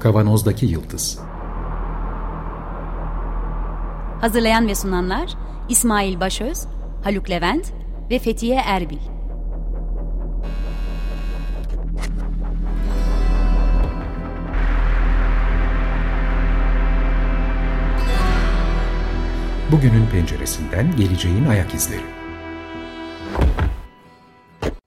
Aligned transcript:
Kavanozdaki 0.00 0.66
Yıldız 0.66 1.18
Hazırlayan 4.20 4.68
ve 4.68 4.74
sunanlar 4.74 5.30
İsmail 5.68 6.20
Başöz, 6.20 6.66
Haluk 7.04 7.30
Levent 7.30 7.72
ve 8.10 8.18
Fethiye 8.18 8.60
Erbil. 8.66 8.98
Bugünün 19.72 20.06
penceresinden 20.12 20.96
geleceğin 20.96 21.46
ayak 21.46 21.74
izleri. 21.74 22.00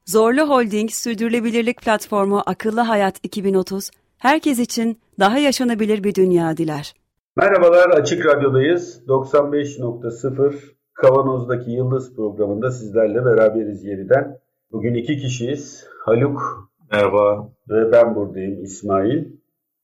Zorlu 0.05 0.49
Holding 0.49 0.91
Sürdürülebilirlik 0.91 1.81
Platformu 1.81 2.43
Akıllı 2.45 2.81
Hayat 2.81 3.15
2030, 3.23 3.91
herkes 4.23 4.59
için 4.59 4.97
daha 5.19 5.39
yaşanabilir 5.39 6.03
bir 6.03 6.15
dünya 6.15 6.57
diler. 6.57 6.93
Merhabalar, 7.35 7.89
Açık 7.89 8.25
Radyo'dayız. 8.25 9.03
95.0 9.07 10.55
Kavanoz'daki 10.93 11.71
Yıldız 11.71 12.15
programında 12.15 12.71
sizlerle 12.71 13.25
beraberiz 13.25 13.83
yeniden. 13.83 14.39
Bugün 14.71 14.93
iki 14.93 15.17
kişiyiz. 15.17 15.87
Haluk 16.05 16.69
Merhaba. 16.91 17.49
ve 17.69 17.91
ben 17.91 18.15
buradayım 18.15 18.63
İsmail. 18.63 19.25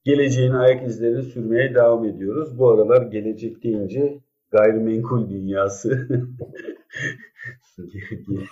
Geleceğin 0.03 0.51
ayak 0.51 0.87
izlerini 0.87 1.23
sürmeye 1.23 1.76
devam 1.76 2.05
ediyoruz. 2.05 2.59
Bu 2.59 2.71
aralar 2.71 3.01
gelecek 3.01 3.63
deyince 3.63 4.20
gayrimenkul 4.51 5.29
dünyası. 5.29 6.07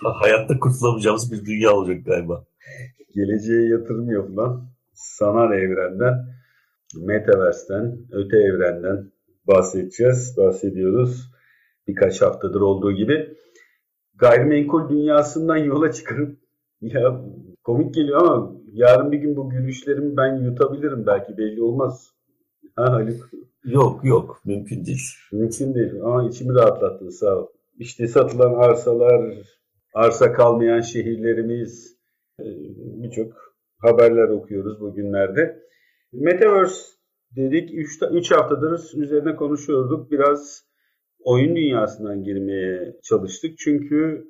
Hayatta 0.02 0.58
kurtulamayacağımız 0.58 1.32
bir 1.32 1.44
dünya 1.46 1.72
olacak 1.72 2.04
galiba. 2.06 2.44
Geleceğe 3.14 3.68
yatırım 3.68 4.10
yapılan 4.10 4.68
sanal 4.98 5.52
evrenden, 5.52 6.14
metaverse'ten, 6.96 7.98
öte 8.12 8.36
evrenden 8.36 9.12
bahsedeceğiz, 9.46 10.34
bahsediyoruz. 10.36 11.32
Birkaç 11.86 12.22
haftadır 12.22 12.60
olduğu 12.60 12.92
gibi. 12.92 13.36
Gayrimenkul 14.14 14.88
dünyasından 14.88 15.56
yola 15.56 15.92
çıkarıp 15.92 16.38
ya 16.80 17.20
komik 17.64 17.94
geliyor 17.94 18.22
ama 18.22 18.52
yarın 18.72 19.12
bir 19.12 19.18
gün 19.18 19.36
bu 19.36 19.50
gülüşlerimi 19.50 20.16
ben 20.16 20.36
yutabilirim 20.36 21.06
belki 21.06 21.38
belli 21.38 21.62
olmaz. 21.62 22.10
Ha 22.76 22.92
Haluk? 22.92 23.30
Yok 23.64 24.04
yok 24.04 24.40
mümkün 24.44 24.84
değil. 24.86 25.00
Mümkün 25.32 25.74
değil 25.74 26.02
ama 26.02 26.28
içimi 26.28 26.54
rahatlattın 26.54 27.08
sağ 27.08 27.36
ol. 27.36 27.46
İşte 27.78 28.08
satılan 28.08 28.54
arsalar, 28.54 29.34
arsa 29.94 30.32
kalmayan 30.32 30.80
şehirlerimiz, 30.80 31.96
e, 32.40 32.44
birçok 33.02 33.47
haberler 33.78 34.28
okuyoruz 34.28 34.80
bugünlerde. 34.80 35.62
Metaverse 36.12 36.82
dedik 37.36 37.70
3 38.12 38.30
haftadır 38.32 38.80
üzerine 38.96 39.36
konuşuyorduk. 39.36 40.10
Biraz 40.10 40.64
oyun 41.24 41.56
dünyasından 41.56 42.24
girmeye 42.24 42.96
çalıştık. 43.02 43.58
Çünkü 43.58 44.24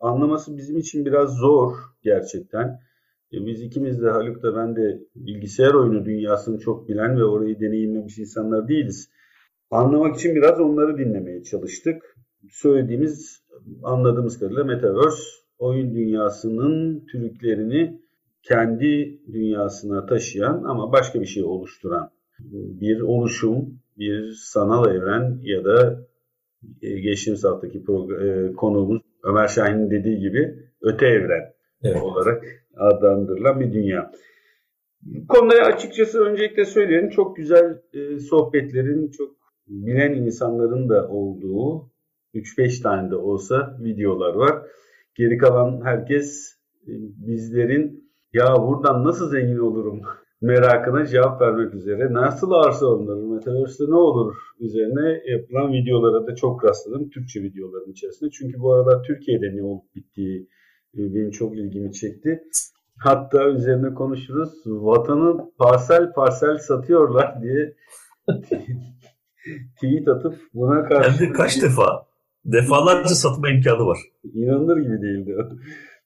anlaması 0.00 0.56
bizim 0.56 0.78
için 0.78 1.04
biraz 1.04 1.30
zor 1.36 1.72
gerçekten. 2.02 2.80
E, 3.32 3.46
Biz 3.46 3.62
ikimiz 3.62 4.02
de 4.02 4.10
Haluk 4.10 4.42
da 4.42 4.56
ben 4.56 4.76
de 4.76 5.00
bilgisayar 5.14 5.74
oyunu 5.74 6.04
dünyasını 6.04 6.58
çok 6.58 6.88
bilen 6.88 7.16
ve 7.16 7.24
orayı 7.24 7.60
deneyimlemiş 7.60 8.18
insanlar 8.18 8.68
değiliz. 8.68 9.10
Anlamak 9.70 10.16
için 10.16 10.34
biraz 10.34 10.60
onları 10.60 10.98
dinlemeye 10.98 11.42
çalıştık. 11.42 12.16
Söylediğimiz, 12.50 13.42
anladığımız 13.82 14.38
kadarıyla 14.38 14.64
Metaverse 14.64 15.22
oyun 15.58 15.94
dünyasının 15.94 17.06
türüklerini 17.12 18.00
kendi 18.42 19.20
dünyasına 19.32 20.06
taşıyan 20.06 20.64
ama 20.64 20.92
başka 20.92 21.20
bir 21.20 21.26
şey 21.26 21.44
oluşturan 21.44 22.10
bir 22.80 23.00
oluşum, 23.00 23.80
bir 23.98 24.32
sanal 24.32 24.94
evren 24.94 25.38
ya 25.42 25.64
da 25.64 26.06
e, 26.82 27.00
geçtiğimiz 27.00 27.44
haftaki 27.44 27.78
e, 27.78 28.52
konuğumuz 28.52 29.02
Ömer 29.24 29.48
Şahin'in 29.48 29.90
dediği 29.90 30.18
gibi 30.18 30.54
öte 30.80 31.06
evren 31.06 31.52
Evet. 31.82 32.02
olarak 32.02 32.44
adlandırılan 32.76 33.60
bir 33.60 33.72
dünya. 33.72 34.12
Konuda 35.28 35.54
açıkçası 35.54 36.24
öncelikle 36.24 36.64
söyleyelim 36.64 37.10
çok 37.10 37.36
güzel 37.36 37.82
e, 37.92 38.18
sohbetlerin, 38.18 39.10
çok 39.10 39.36
bilen 39.66 40.12
insanların 40.12 40.88
da 40.88 41.08
olduğu 41.08 41.90
3-5 42.34 42.82
tane 42.82 43.10
de 43.10 43.16
olsa 43.16 43.78
videolar 43.80 44.34
var. 44.34 44.62
Geri 45.14 45.38
kalan 45.38 45.80
herkes 45.84 46.56
e, 46.86 46.92
bizlerin 47.26 48.07
ya 48.32 48.56
buradan 48.66 49.04
nasıl 49.04 49.30
zengin 49.30 49.58
olurum 49.58 50.00
merakına 50.40 51.06
cevap 51.06 51.40
vermek 51.40 51.74
üzere 51.74 52.12
nasıl 52.12 52.52
arsa 52.52 52.86
alınır, 52.86 53.34
Metaverse'de 53.36 53.90
ne 53.90 53.94
olur 53.94 54.34
üzerine 54.60 55.22
yapılan 55.26 55.72
videolara 55.72 56.26
da 56.26 56.34
çok 56.34 56.64
rastladım. 56.64 57.10
Türkçe 57.10 57.42
videoların 57.42 57.90
içerisinde. 57.90 58.30
Çünkü 58.30 58.60
bu 58.60 58.72
aralar 58.72 59.02
Türkiye'de 59.02 59.56
ne 59.56 59.62
olup 59.62 59.94
bittiği 59.94 60.48
e, 60.94 60.98
benim 61.14 61.30
çok 61.30 61.56
ilgimi 61.56 61.92
çekti. 61.92 62.42
Hatta 62.98 63.48
üzerine 63.48 63.94
konuşuruz. 63.94 64.62
Vatanı 64.66 65.50
parsel 65.58 66.12
parsel 66.12 66.58
satıyorlar 66.58 67.42
diye 67.42 67.74
tweet 69.76 70.08
atıp 70.08 70.34
buna 70.54 70.88
karşı... 70.88 71.10
Hem 71.10 71.28
de 71.28 71.32
kaç 71.32 71.62
defa? 71.62 72.06
Defalarca 72.44 73.08
satma 73.08 73.50
imkanı 73.50 73.86
var. 73.86 73.98
İnanılır 74.34 74.76
gibi 74.76 75.02
değildi. 75.02 75.36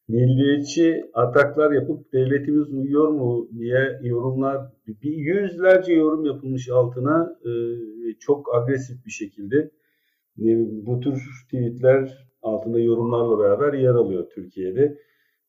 Milliyetçi 0.08 1.04
ataklar 1.14 1.72
yapıp 1.72 2.12
devletimiz 2.12 2.72
uyuyor 2.72 3.08
mu 3.08 3.48
diye 3.58 3.98
yorumlar, 4.02 4.72
bir 4.86 5.16
yüzlerce 5.16 5.92
yorum 5.92 6.24
yapılmış 6.24 6.68
altına 6.68 7.36
e, 7.44 7.50
çok 8.20 8.54
agresif 8.54 9.06
bir 9.06 9.10
şekilde. 9.10 9.56
E, 10.38 10.46
bu 10.86 11.00
tür 11.00 11.22
tweetler 11.44 12.28
altında 12.42 12.80
yorumlarla 12.80 13.38
beraber 13.38 13.72
yer 13.72 13.94
alıyor 13.94 14.30
Türkiye'de. 14.34 14.98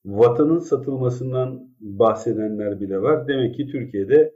Vatanın 0.06 0.60
satılmasından 0.60 1.70
bahsedenler 1.80 2.80
bile 2.80 3.02
var. 3.02 3.28
Demek 3.28 3.56
ki 3.56 3.68
Türkiye'de 3.68 4.34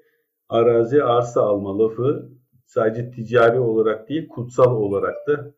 arazi 0.49 1.03
arsa 1.03 1.41
alma 1.41 1.79
lafı 1.79 2.29
sadece 2.65 3.11
ticari 3.11 3.59
olarak 3.59 4.09
değil 4.09 4.27
kutsal 4.27 4.75
olarak 4.75 5.15
da 5.27 5.53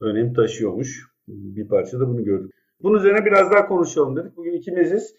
önem 0.00 0.32
taşıyormuş. 0.32 1.06
Bir 1.28 1.68
parça 1.68 2.00
da 2.00 2.08
bunu 2.08 2.24
gördük. 2.24 2.61
Bunun 2.82 2.98
üzerine 2.98 3.24
biraz 3.24 3.52
daha 3.52 3.68
konuşalım 3.68 4.16
dedik. 4.16 4.36
Bugün 4.36 4.52
ikimiziz. 4.52 5.14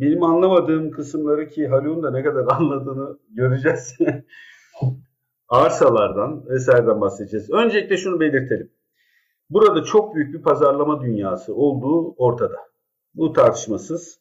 Benim 0.00 0.22
anlamadığım 0.22 0.90
kısımları 0.90 1.48
ki 1.48 1.68
Haluk'un 1.68 2.02
da 2.02 2.10
ne 2.10 2.22
kadar 2.22 2.46
anladığını 2.56 3.18
göreceğiz. 3.30 3.98
Arsalardan 5.48 6.48
vesaireden 6.48 7.00
bahsedeceğiz. 7.00 7.50
Öncelikle 7.50 7.96
şunu 7.96 8.20
belirtelim. 8.20 8.70
Burada 9.50 9.82
çok 9.82 10.14
büyük 10.14 10.34
bir 10.34 10.42
pazarlama 10.42 11.00
dünyası 11.00 11.54
olduğu 11.54 12.14
ortada. 12.16 12.56
Bu 13.14 13.32
tartışmasız. 13.32 14.20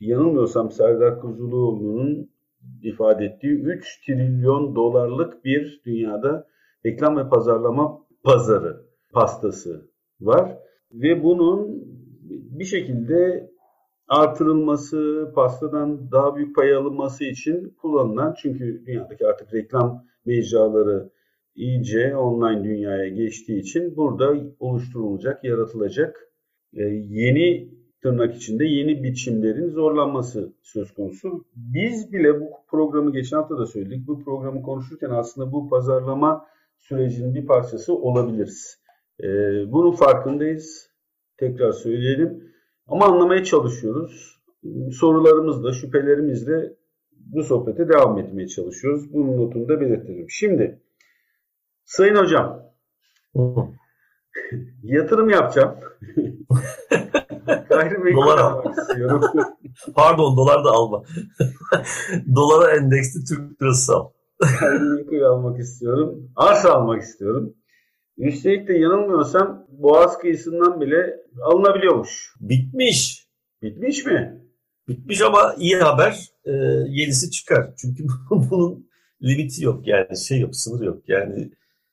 Yanılmıyorsam 0.00 0.70
Serdar 0.70 1.20
Kuzuloğlu'nun 1.20 2.30
ifade 2.82 3.24
ettiği 3.24 3.62
3 3.62 4.06
trilyon 4.06 4.76
dolarlık 4.76 5.44
bir 5.44 5.82
dünyada 5.86 6.46
reklam 6.86 7.16
ve 7.16 7.28
pazarlama 7.28 7.98
pazarı, 8.22 8.86
pastası 9.12 9.90
var. 10.20 10.58
Ve 11.02 11.24
bunun 11.24 11.84
bir 12.30 12.64
şekilde 12.64 13.50
artırılması, 14.08 15.32
pastadan 15.34 16.10
daha 16.10 16.36
büyük 16.36 16.56
pay 16.56 16.74
alınması 16.74 17.24
için 17.24 17.74
kullanılan 17.82 18.34
çünkü 18.42 18.82
dünyadaki 18.86 19.26
artık 19.26 19.54
reklam 19.54 20.04
mecraları 20.26 21.10
iyice 21.54 22.16
online 22.16 22.64
dünyaya 22.64 23.08
geçtiği 23.08 23.60
için 23.60 23.96
burada 23.96 24.36
oluşturulacak, 24.58 25.44
yaratılacak 25.44 26.32
e, 26.74 26.82
yeni 27.08 27.70
tırnak 28.02 28.36
içinde 28.36 28.64
yeni 28.64 29.02
biçimlerin 29.02 29.68
zorlanması 29.68 30.52
söz 30.62 30.94
konusu. 30.94 31.44
Biz 31.56 32.12
bile 32.12 32.40
bu 32.40 32.50
programı 32.70 33.12
geçen 33.12 33.36
hafta 33.36 33.58
da 33.58 33.66
söyledik. 33.66 34.06
Bu 34.06 34.24
programı 34.24 34.62
konuşurken 34.62 35.10
aslında 35.10 35.52
bu 35.52 35.68
pazarlama 35.68 36.46
sürecinin 36.78 37.34
bir 37.34 37.46
parçası 37.46 37.94
olabiliriz. 37.94 38.85
E, 39.22 39.26
bunun 39.72 39.92
farkındayız. 39.92 40.90
Tekrar 41.36 41.72
söyleyelim. 41.72 42.52
Ama 42.86 43.06
anlamaya 43.06 43.44
çalışıyoruz. 43.44 44.40
Sorularımızla, 44.92 45.72
şüphelerimizle 45.72 46.72
bu 47.12 47.42
sohbete 47.42 47.88
devam 47.88 48.18
etmeye 48.18 48.48
çalışıyoruz. 48.48 49.12
Bunun 49.12 49.36
notunu 49.36 49.68
da 49.68 49.80
belirtelim. 49.80 50.26
Şimdi 50.30 50.82
Sayın 51.84 52.14
Hocam 52.14 52.62
yatırım 54.82 55.28
yapacağım. 55.28 55.74
Gayrimenkul 57.68 58.22
Dolar 58.22 58.38
al. 58.38 58.58
almak 58.58 58.78
istiyorum. 58.78 59.20
Pardon 59.94 60.36
dolar 60.36 60.64
da 60.64 60.70
alma. 60.70 61.02
Dolara 62.34 62.76
endeksli 62.76 63.24
Türk 63.24 63.62
lirası 63.62 63.96
al. 63.96 64.10
Gayrimenkul 64.60 65.20
almak 65.20 65.58
istiyorum. 65.60 66.30
Arsa 66.36 66.72
almak 66.72 67.02
istiyorum. 67.02 67.54
Üstelik 68.18 68.68
de 68.68 68.72
yanılmıyorsam 68.72 69.66
Boğaz 69.68 70.18
kıyısından 70.18 70.80
bile 70.80 71.16
alınabiliyormuş. 71.42 72.34
Bitmiş. 72.40 73.26
Bitmiş 73.62 74.06
mi? 74.06 74.42
Bitmiş 74.88 75.22
ama 75.22 75.54
iyi 75.58 75.76
haber. 75.76 76.28
e, 76.44 76.52
yenisi 76.88 77.30
çıkar. 77.30 77.74
Çünkü 77.76 78.06
bunun 78.30 78.88
limiti 79.22 79.64
yok 79.64 79.86
yani 79.86 80.18
şey 80.18 80.40
yok, 80.40 80.56
sınır 80.56 80.86
yok. 80.86 81.08
Yani 81.08 81.50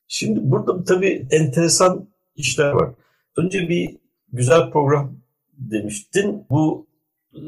şimdi 0.07 0.39
burada 0.43 0.83
tabii 0.83 1.27
enteresan 1.31 2.09
işler 2.35 2.71
var. 2.71 2.91
Önce 3.37 3.69
bir 3.69 3.97
güzel 4.33 4.71
program 4.71 5.15
demiştin. 5.57 6.45
Bu 6.49 6.87
e, 7.33 7.39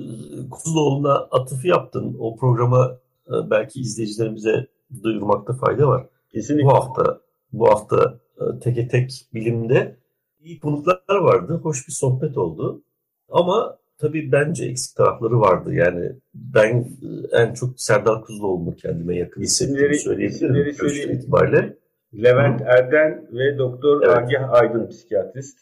Kuzuloğlu'na 0.52 1.14
atıfı 1.14 1.68
yaptın. 1.68 2.18
O 2.20 2.36
programa 2.36 3.00
e, 3.28 3.34
belki 3.50 3.82
izleyicilerimize 3.82 4.68
duyurmakta 5.04 5.54
fayda 5.54 5.88
var. 5.88 6.08
Kesinlikle. 6.32 6.66
Bu 6.66 6.74
hafta 6.74 7.22
bu 7.54 7.70
hafta 7.70 8.20
teke 8.62 8.88
tek 8.88 9.28
bilimde 9.34 9.96
iyi 10.40 10.60
konuklar 10.60 11.00
vardı. 11.10 11.60
Hoş 11.64 11.88
bir 11.88 11.94
sohbet 11.94 12.38
oldu. 12.38 12.84
Ama 13.30 13.78
tabii 13.98 14.32
bence 14.32 14.66
eksik 14.66 14.98
tarafları 14.98 15.40
vardı. 15.40 15.74
Yani 15.74 16.12
ben 16.34 16.78
e, 16.78 17.38
en 17.38 17.54
çok 17.54 17.82
Serdar 17.82 18.22
Kuzuloğlu'nu 18.22 18.76
kendime 18.76 19.18
yakın 19.18 19.42
hissettiğimi 19.42 20.00
söyleyebilirim. 20.00 20.74
söyleyeyim. 20.74 21.12
itibariyle. 21.12 21.78
Levent 22.24 22.62
Erden 22.62 23.28
ve 23.32 23.58
Doktor 23.58 24.02
Evet. 24.02 24.18
Agah 24.18 24.54
Aydın 24.54 24.88
psikiyatrist. 24.90 25.58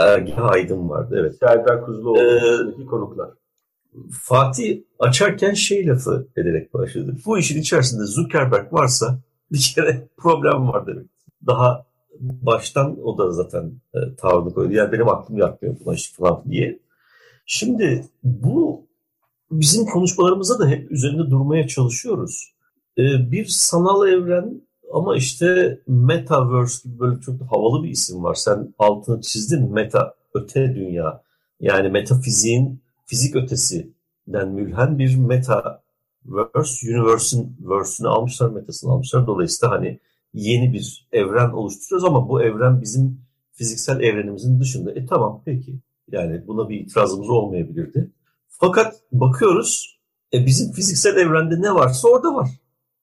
Ergin 0.00 0.36
Aydın 0.36 0.88
vardı 0.88 1.16
evet. 1.20 1.36
Serdar 1.40 1.84
Kuzuloğlu 1.84 2.82
Ee, 2.82 2.86
konuklar. 2.86 3.30
Fatih 4.22 4.82
açarken 4.98 5.54
şey 5.54 5.86
lafı 5.86 6.28
ederek 6.36 6.74
başladı. 6.74 7.16
Bu 7.26 7.38
işin 7.38 7.60
içerisinde 7.60 8.04
Zuckerberg 8.04 8.72
varsa 8.72 9.18
bir 9.52 9.72
kere 9.74 10.08
problem 10.16 10.68
var 10.68 10.86
demek. 10.86 11.06
Daha 11.46 11.86
baştan 12.20 12.98
o 13.04 13.18
da 13.18 13.30
zaten 13.30 13.72
e, 13.94 13.98
tavrını 14.16 14.54
koydu. 14.54 14.72
Yani 14.72 14.92
benim 14.92 15.08
aklım 15.08 15.38
yatmıyor 15.38 15.76
buna 15.84 15.94
işte 15.94 16.16
falan 16.16 16.42
diye. 16.50 16.78
Şimdi 17.46 18.04
bu 18.24 18.86
bizim 19.50 19.86
konuşmalarımızda 19.86 20.58
da 20.58 20.68
hep 20.68 20.92
üzerinde 20.92 21.30
durmaya 21.30 21.68
çalışıyoruz. 21.68 22.54
E, 22.98 23.02
bir 23.02 23.44
sanal 23.44 24.08
evren 24.08 24.62
ama 24.92 25.16
işte 25.16 25.78
Metaverse 25.86 26.88
gibi 26.88 27.00
böyle 27.00 27.20
çok 27.20 27.34
havalı 27.50 27.84
bir 27.84 27.88
isim 27.88 28.24
var. 28.24 28.34
Sen 28.34 28.74
altını 28.78 29.20
çizdin 29.20 29.72
meta, 29.72 30.14
öte 30.34 30.74
dünya. 30.74 31.22
Yani 31.60 31.88
metafiziğin 31.88 32.80
fizik 33.06 33.36
ötesinden 33.36 34.48
mülhen 34.48 34.98
bir 34.98 35.16
metaverse, 35.16 36.88
universe'ün 36.88 37.56
verse'ünü 37.60 38.08
almışlar, 38.08 38.50
metasını 38.50 38.92
almışlar. 38.92 39.26
Dolayısıyla 39.26 39.74
hani 39.74 40.00
yeni 40.34 40.72
bir 40.72 41.08
evren 41.12 41.50
oluşturuyoruz 41.50 42.04
ama 42.04 42.28
bu 42.28 42.42
evren 42.42 42.80
bizim 42.82 43.20
fiziksel 43.52 44.00
evrenimizin 44.00 44.60
dışında. 44.60 44.92
E 44.92 45.06
tamam 45.06 45.42
peki. 45.44 45.74
Yani 46.10 46.46
buna 46.46 46.68
bir 46.68 46.80
itirazımız 46.80 47.30
olmayabilirdi. 47.30 48.10
Fakat 48.48 48.94
bakıyoruz 49.12 49.98
e, 50.32 50.46
bizim 50.46 50.72
fiziksel 50.72 51.16
evrende 51.16 51.62
ne 51.62 51.74
varsa 51.74 52.08
orada 52.08 52.34
var. 52.34 52.48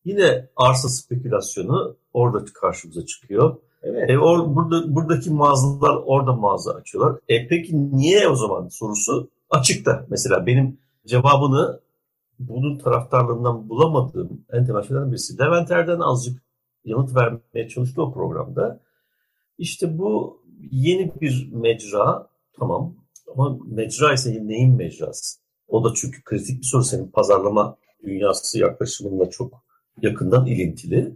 Yine 0.05 0.47
arsa 0.55 0.89
spekülasyonu 0.89 1.95
orada 2.13 2.45
karşımıza 2.53 3.05
çıkıyor. 3.05 3.57
Evet. 3.83 4.09
E, 4.09 4.19
or, 4.19 4.55
burada, 4.55 4.95
buradaki 4.95 5.31
mağazalar 5.31 5.95
orada 6.05 6.33
mağaza 6.33 6.71
açıyorlar. 6.71 7.19
E 7.29 7.47
peki 7.47 7.95
niye 7.97 8.27
o 8.27 8.35
zaman 8.35 8.67
sorusu 8.67 9.29
açıkta. 9.49 10.05
Mesela 10.09 10.45
benim 10.45 10.77
cevabını 11.07 11.79
bunun 12.39 12.77
taraftarlarından 12.77 13.69
bulamadığım 13.69 14.45
en 14.53 14.65
temel 14.65 14.83
şeylerden 14.83 15.11
birisi. 15.11 15.39
Levent 15.39 15.71
Erden 15.71 15.99
azıcık 15.99 16.41
yanıt 16.85 17.15
vermeye 17.15 17.69
çalıştı 17.69 18.01
o 18.01 18.13
programda. 18.13 18.79
İşte 19.57 19.97
bu 19.97 20.41
yeni 20.71 21.11
bir 21.21 21.49
mecra 21.53 22.27
tamam 22.59 22.95
ama 23.35 23.57
mecra 23.65 24.13
ise 24.13 24.47
neyin 24.47 24.75
mecrası? 24.75 25.39
O 25.67 25.83
da 25.83 25.93
çünkü 25.95 26.23
kritik 26.23 26.61
bir 26.61 26.65
soru 26.65 26.83
senin 26.83 27.07
pazarlama 27.07 27.77
dünyası 28.03 28.59
yaklaşımınla 28.59 29.29
çok 29.29 29.63
yakından 30.01 30.47
ilintili. 30.47 31.15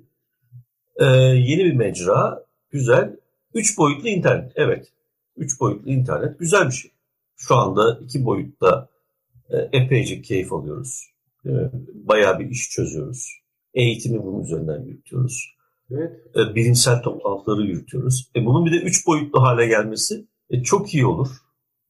Ee, 0.99 1.05
yeni 1.05 1.65
bir 1.65 1.73
mecra, 1.73 2.45
güzel. 2.69 3.15
Üç 3.53 3.77
boyutlu 3.77 4.09
internet, 4.09 4.51
evet. 4.55 4.91
Üç 5.37 5.59
boyutlu 5.59 5.91
internet 5.91 6.39
güzel 6.39 6.67
bir 6.67 6.71
şey. 6.71 6.91
Şu 7.37 7.55
anda 7.55 7.99
iki 8.01 8.25
boyutta 8.25 8.89
e, 9.49 9.57
epeyce 9.57 10.21
keyif 10.21 10.53
alıyoruz. 10.53 11.09
Mi? 11.43 11.71
Bayağı 11.93 12.39
bir 12.39 12.49
iş 12.49 12.69
çözüyoruz. 12.69 13.41
Eğitimi 13.73 14.23
bunun 14.23 14.43
üzerinden 14.43 14.83
yürütüyoruz. 14.83 15.54
Evet. 15.91 16.11
E, 16.35 16.55
bilimsel 16.55 17.01
toplantıları 17.01 17.61
yürütüyoruz. 17.61 18.31
E, 18.35 18.45
bunun 18.45 18.65
bir 18.65 18.71
de 18.71 18.77
üç 18.77 19.07
boyutlu 19.07 19.41
hale 19.41 19.67
gelmesi 19.67 20.27
e, 20.49 20.63
çok 20.63 20.93
iyi 20.93 21.05
olur. 21.05 21.27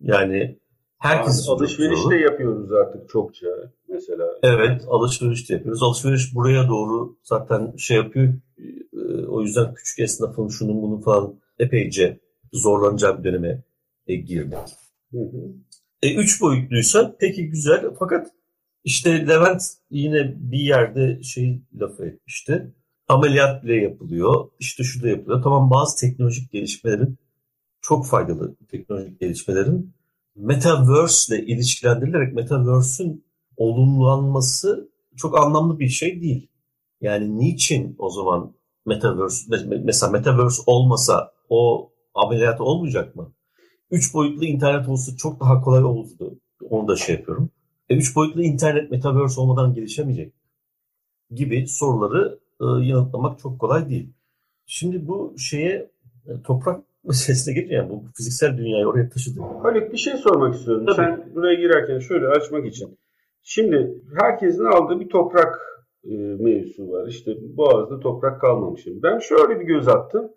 Yani 0.01 0.59
herkes 0.97 1.37
güzel 1.37 1.51
Alışveriş 1.53 2.09
de 2.09 2.15
yapıyoruz 2.15 2.71
artık 2.71 3.09
çokça 3.09 3.47
mesela. 3.87 4.25
Evet, 4.43 4.85
alışveriş 4.87 5.49
de 5.49 5.53
yapıyoruz. 5.53 5.83
Alışveriş 5.83 6.35
buraya 6.35 6.67
doğru 6.67 7.17
zaten 7.23 7.73
şey 7.77 7.97
yapıyor. 7.97 8.33
Ee, 8.57 9.25
O 9.27 9.41
yüzden 9.41 9.73
küçük 9.73 9.99
esnafın 9.99 10.47
şunun 10.47 10.81
bunun 10.81 11.01
falan 11.01 11.39
epeyce 11.59 12.19
zorlanacağı 12.53 13.19
bir 13.19 13.23
döneme 13.23 13.63
e, 14.07 14.15
girdik. 14.15 14.57
Hı 15.11 15.17
hı. 15.17 15.53
E, 16.01 16.15
üç 16.15 16.41
boyutluysa 16.41 17.15
peki 17.19 17.49
güzel 17.49 17.85
fakat 17.99 18.27
işte 18.83 19.27
Levent 19.27 19.61
yine 19.89 20.33
bir 20.37 20.59
yerde 20.59 21.23
şey 21.23 21.61
lafı 21.79 22.05
etmişti. 22.05 22.73
Ameliyat 23.07 23.63
bile 23.63 23.75
yapılıyor. 23.75 24.49
İşte 24.59 24.83
şu 24.83 25.03
da 25.03 25.07
yapılıyor. 25.09 25.43
Tamam 25.43 25.69
bazı 25.71 25.99
teknolojik 25.99 26.51
gelişmelerin 26.51 27.17
çok 27.81 28.07
faydalı 28.07 28.55
teknolojik 28.71 29.19
gelişmelerin 29.19 29.93
Metaverse 30.35 31.37
ile 31.37 31.45
ilişkilendirilerek 31.45 32.33
Metaverse'ün 32.33 33.25
olumlanması 33.57 34.89
çok 35.15 35.39
anlamlı 35.39 35.79
bir 35.79 35.87
şey 35.87 36.21
değil. 36.21 36.47
Yani 37.01 37.39
niçin 37.39 37.95
o 37.99 38.09
zaman 38.09 38.53
Metaverse, 38.85 39.51
me- 39.55 39.83
mesela 39.83 40.11
Metaverse 40.11 40.61
olmasa 40.65 41.31
o 41.49 41.91
ameliyat 42.13 42.61
olmayacak 42.61 43.15
mı? 43.15 43.33
Üç 43.91 44.13
boyutlu 44.13 44.45
internet 44.45 44.89
olsa 44.89 45.15
çok 45.17 45.39
daha 45.39 45.61
kolay 45.61 45.83
olurdu. 45.83 46.39
Onu 46.69 46.87
da 46.87 46.95
şey 46.95 47.15
yapıyorum. 47.15 47.49
E, 47.89 47.95
üç 47.95 48.15
boyutlu 48.15 48.43
internet 48.43 48.91
Metaverse 48.91 49.41
olmadan 49.41 49.73
gelişemeyecek 49.73 50.33
gibi 51.31 51.67
soruları 51.67 52.39
e, 52.61 52.65
yanıtlamak 52.65 53.39
çok 53.39 53.59
kolay 53.59 53.89
değil. 53.89 54.13
Şimdi 54.65 55.07
bu 55.07 55.35
şeye 55.37 55.91
e, 56.27 56.41
toprak 56.43 56.81
meselesine 57.03 57.53
gelince 57.53 57.75
yani 57.75 57.89
bu 57.89 58.03
fiziksel 58.17 58.57
dünyayı 58.57 58.85
oraya 58.87 59.09
taşıdık. 59.09 59.43
Haluk 59.63 59.93
bir 59.93 59.97
şey 59.97 60.13
sormak 60.17 60.55
istiyorum. 60.55 60.85
Tabii. 60.85 60.95
Sen 60.95 61.35
buraya 61.35 61.53
girerken 61.53 61.99
şöyle 61.99 62.27
açmak 62.27 62.65
için. 62.65 62.97
Şimdi 63.41 64.03
herkesin 64.19 64.65
aldığı 64.65 64.99
bir 64.99 65.09
toprak 65.09 65.59
e, 66.03 66.13
mevzusu 66.15 66.91
var. 66.91 67.07
İşte 67.07 67.31
Boğaz'da 67.57 67.99
toprak 67.99 68.41
kalmamışım. 68.41 69.03
Ben 69.03 69.19
şöyle 69.19 69.59
bir 69.59 69.65
göz 69.65 69.87
attım. 69.87 70.31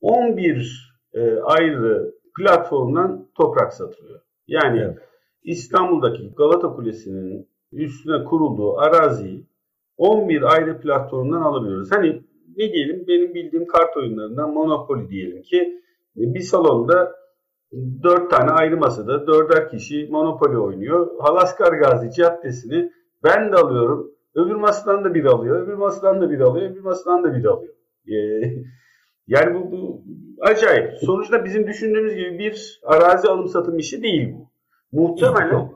11 0.00 0.94
e, 1.14 1.38
ayrı 1.38 2.14
platformdan 2.36 3.28
toprak 3.34 3.72
satılıyor. 3.72 4.20
Yani 4.48 4.80
Evet. 4.80 4.98
İstanbul'daki 5.44 6.34
Galata 6.36 6.68
Kulesi'nin 6.68 7.48
üstüne 7.72 8.24
kurulduğu 8.24 8.78
araziyi 8.78 9.46
11 9.96 10.42
ayrı 10.42 10.80
platformdan 10.80 11.42
alabiliyoruz. 11.42 11.92
Hani 11.92 12.22
ne 12.56 12.72
diyelim 12.72 13.04
benim 13.08 13.34
bildiğim 13.34 13.66
kart 13.66 13.96
oyunlarından 13.96 14.52
Monopoly 14.52 15.08
diyelim 15.08 15.42
ki 15.42 15.80
bir 16.16 16.40
salonda 16.40 17.12
dört 18.02 18.30
tane 18.30 18.50
ayrı 18.50 18.76
masada 18.76 19.26
dörder 19.26 19.70
kişi 19.70 20.08
Monopoly 20.10 20.58
oynuyor. 20.58 21.10
Halaskar 21.20 21.72
Gazi 21.72 22.10
Caddesi'ni 22.10 22.92
ben 23.24 23.52
de 23.52 23.56
alıyorum. 23.56 24.10
Öbür 24.34 24.54
masadan 24.54 25.04
da 25.04 25.14
biri 25.14 25.28
alıyor. 25.28 25.62
Öbür 25.62 25.74
masadan 25.74 26.20
da 26.20 26.30
biri 26.30 26.44
alıyor. 26.44 26.70
Öbür 26.70 26.80
masadan 26.80 27.24
da 27.24 27.34
biri 27.34 27.48
alıyor. 27.48 27.74
Ee, 28.08 28.54
yani 29.26 29.54
bu, 29.54 29.72
bu 29.72 30.02
acayip. 30.40 30.92
Sonuçta 31.00 31.44
bizim 31.44 31.66
düşündüğümüz 31.66 32.14
gibi 32.14 32.38
bir 32.38 32.80
arazi 32.84 33.28
alım 33.28 33.48
satım 33.48 33.78
işi 33.78 34.02
değil 34.02 34.34
bu. 34.34 34.50
Muhtemelen 34.92 35.72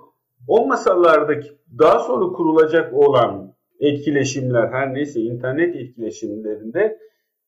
o 0.49 0.67
masalardaki 0.67 1.49
daha 1.79 1.99
sonra 1.99 2.33
kurulacak 2.33 2.95
olan 2.95 3.55
etkileşimler 3.81 4.69
her 4.69 4.95
neyse 4.95 5.21
internet 5.21 5.77
etkileşimlerinde 5.77 6.99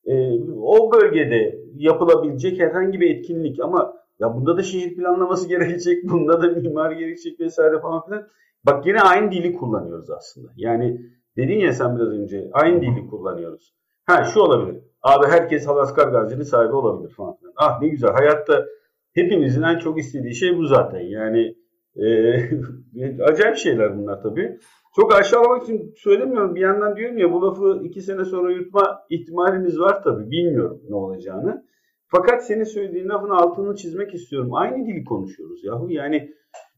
e, 0.05 0.39
o 0.61 0.91
bölgede 0.93 1.57
yapılabilecek 1.75 2.59
herhangi 2.59 2.99
bir 3.01 3.15
etkinlik 3.15 3.59
ama 3.59 3.93
ya 4.19 4.35
bunda 4.35 4.57
da 4.57 4.63
şehir 4.63 4.95
planlaması 4.95 5.47
gerekecek, 5.49 6.03
bunda 6.03 6.41
da 6.41 6.47
mimar 6.47 6.91
gerekecek 6.91 7.39
vesaire 7.39 7.79
falan 7.79 8.05
filan. 8.05 8.27
Bak 8.65 8.87
yine 8.87 9.01
aynı 9.01 9.31
dili 9.31 9.53
kullanıyoruz 9.53 10.09
aslında. 10.09 10.51
Yani 10.55 11.01
dedin 11.37 11.59
ya 11.59 11.73
sen 11.73 11.97
biraz 11.97 12.09
önce 12.09 12.49
aynı 12.53 12.81
dili 12.81 13.07
kullanıyoruz. 13.07 13.73
Ha 14.05 14.23
şu 14.23 14.39
olabilir. 14.39 14.83
Abi 15.01 15.27
herkes 15.27 15.67
Halaskar 15.67 16.07
Gazi'nin 16.07 16.43
sahibi 16.43 16.73
olabilir 16.73 17.13
falan 17.13 17.35
filan. 17.35 17.53
Ah 17.57 17.81
ne 17.81 17.87
güzel. 17.87 18.11
Hayatta 18.11 18.65
hepimizin 19.13 19.61
en 19.61 19.79
çok 19.79 19.99
istediği 19.99 20.35
şey 20.35 20.57
bu 20.57 20.65
zaten. 20.65 20.99
Yani 20.99 21.55
e, 21.95 23.23
acayip 23.23 23.57
şeyler 23.57 23.97
bunlar 23.97 24.21
tabii. 24.21 24.57
Çok 24.95 25.15
aşağılamak 25.15 25.63
için 25.63 25.93
söylemiyorum. 25.97 26.55
Bir 26.55 26.61
yandan 26.61 26.95
diyorum 26.95 27.17
ya 27.17 27.31
bu 27.31 27.41
lafı 27.41 27.81
iki 27.83 28.01
sene 28.01 28.25
sonra 28.25 28.51
yutma 28.51 29.03
ihtimalimiz 29.09 29.79
var 29.79 30.03
tabii. 30.03 30.31
Bilmiyorum 30.31 30.81
ne 30.89 30.95
olacağını. 30.95 31.65
Fakat 32.07 32.45
senin 32.45 32.63
söylediğin 32.63 33.09
lafın 33.09 33.29
altını 33.29 33.75
çizmek 33.75 34.13
istiyorum. 34.13 34.53
Aynı 34.53 34.87
dili 34.87 35.03
konuşuyoruz 35.03 35.63
yahu. 35.63 35.91
Yani 35.91 36.31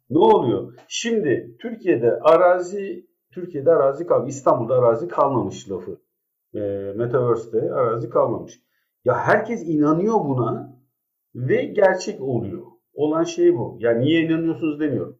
ne 0.09 0.19
oluyor? 0.19 0.73
Şimdi 0.87 1.57
Türkiye'de 1.61 2.19
arazi 2.21 3.07
Türkiye'de 3.31 3.71
arazi 3.71 4.07
kalmamış. 4.07 4.33
İstanbul'da 4.33 4.75
arazi 4.75 5.07
kalmamış 5.07 5.71
lafı. 5.71 6.01
E, 6.55 6.59
Metaverse'de 6.95 7.73
arazi 7.73 8.09
kalmamış. 8.09 8.59
Ya 9.05 9.17
herkes 9.17 9.63
inanıyor 9.67 10.15
buna 10.19 10.79
ve 11.35 11.65
gerçek 11.65 12.21
oluyor. 12.21 12.63
Olan 12.93 13.23
şey 13.23 13.57
bu. 13.57 13.77
Yani 13.79 14.01
niye 14.01 14.21
inanıyorsunuz 14.21 14.79
demiyorum. 14.79 15.19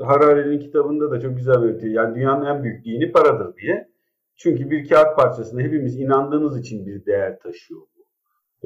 Harari'nin 0.00 0.58
kitabında 0.58 1.10
da 1.10 1.20
çok 1.20 1.36
güzel 1.36 1.62
belirtiyor. 1.62 1.94
Yani 1.94 2.14
dünyanın 2.14 2.46
en 2.46 2.62
büyük 2.62 2.84
dini 2.84 3.12
paradır 3.12 3.56
diye. 3.56 3.88
Çünkü 4.36 4.70
bir 4.70 4.88
kağıt 4.88 5.16
parçasında 5.16 5.62
hepimiz 5.62 6.00
inandığımız 6.00 6.60
için 6.60 6.86
bir 6.86 7.06
değer 7.06 7.38
taşıyor 7.38 7.80
bu. 7.80 8.02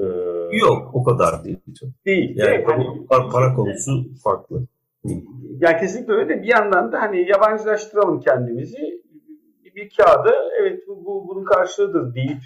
Ee, 0.03 0.57
Yok 0.57 0.91
o 0.95 1.05
kadar 1.05 1.45
değil. 1.45 1.61
Değil. 2.07 2.37
Yani 2.37 2.51
evet, 2.55 2.69
hani, 2.69 3.07
para, 3.07 3.29
para 3.29 3.55
konusu 3.55 4.05
farklı. 4.25 4.67
Yani 5.61 5.81
kesinlikle 5.81 6.13
öyle 6.13 6.29
de 6.29 6.43
bir 6.43 6.49
yandan 6.49 6.93
da 6.93 7.03
hani 7.03 7.29
yabancılaştıralım 7.29 8.21
kendimizi. 8.21 9.03
Bir 9.77 9.91
kağıda 9.97 10.35
evet 10.61 10.83
bu, 10.89 11.05
bu 11.05 11.29
bunun 11.29 11.45
karşılığıdır 11.45 12.15
deyip 12.15 12.43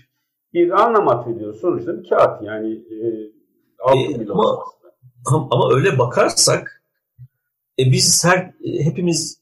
bir 0.55 0.71
anlam 0.71 1.09
atfediyor. 1.09 1.55
Sonuçta 1.55 1.99
bir 1.99 2.09
kağıt 2.09 2.43
yani 2.43 2.73
e, 2.73 2.97
altın 3.79 4.27
e, 4.27 4.33
ama, 4.33 4.65
ama 5.51 5.75
öyle 5.75 5.99
bakarsak 5.99 6.80
e, 7.81 7.93
biz 7.93 8.25
her 8.25 8.55
hepimiz 8.63 9.41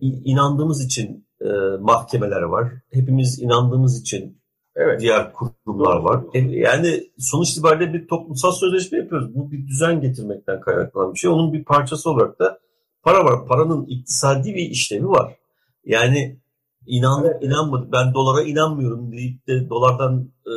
inandığımız 0.00 0.84
için 0.84 1.26
e, 1.40 1.48
mahkemeler 1.80 2.42
var. 2.42 2.72
Hepimiz 2.92 3.42
inandığımız 3.42 4.00
için 4.00 4.38
evet. 4.76 5.00
diğer 5.00 5.32
kurumlar 5.32 5.96
var. 5.96 6.20
E, 6.34 6.38
yani 6.38 7.10
sonuç 7.18 7.50
itibariyle 7.50 7.92
bir 7.92 8.08
toplumsal 8.08 8.52
sözleşme 8.52 8.98
yapıyoruz. 8.98 9.34
Bu 9.34 9.50
bir 9.50 9.66
düzen 9.66 10.00
getirmekten 10.00 10.60
kaynaklanan 10.60 11.14
bir 11.14 11.18
şey. 11.18 11.30
Onun 11.30 11.52
bir 11.52 11.64
parçası 11.64 12.10
olarak 12.10 12.38
da 12.38 12.58
para 13.02 13.24
var. 13.24 13.46
Paranın 13.46 13.86
iktisadi 13.86 14.54
bir 14.54 14.70
işlemi 14.70 15.08
var. 15.08 15.36
Yani 15.84 16.40
inan 16.86 17.24
evet. 17.24 17.42
inanmadı. 17.42 17.88
Ben 17.92 18.14
dolara 18.14 18.42
inanmıyorum 18.42 19.12
deyip 19.12 19.46
de 19.46 19.68
dolardan 19.68 20.30
e, 20.46 20.52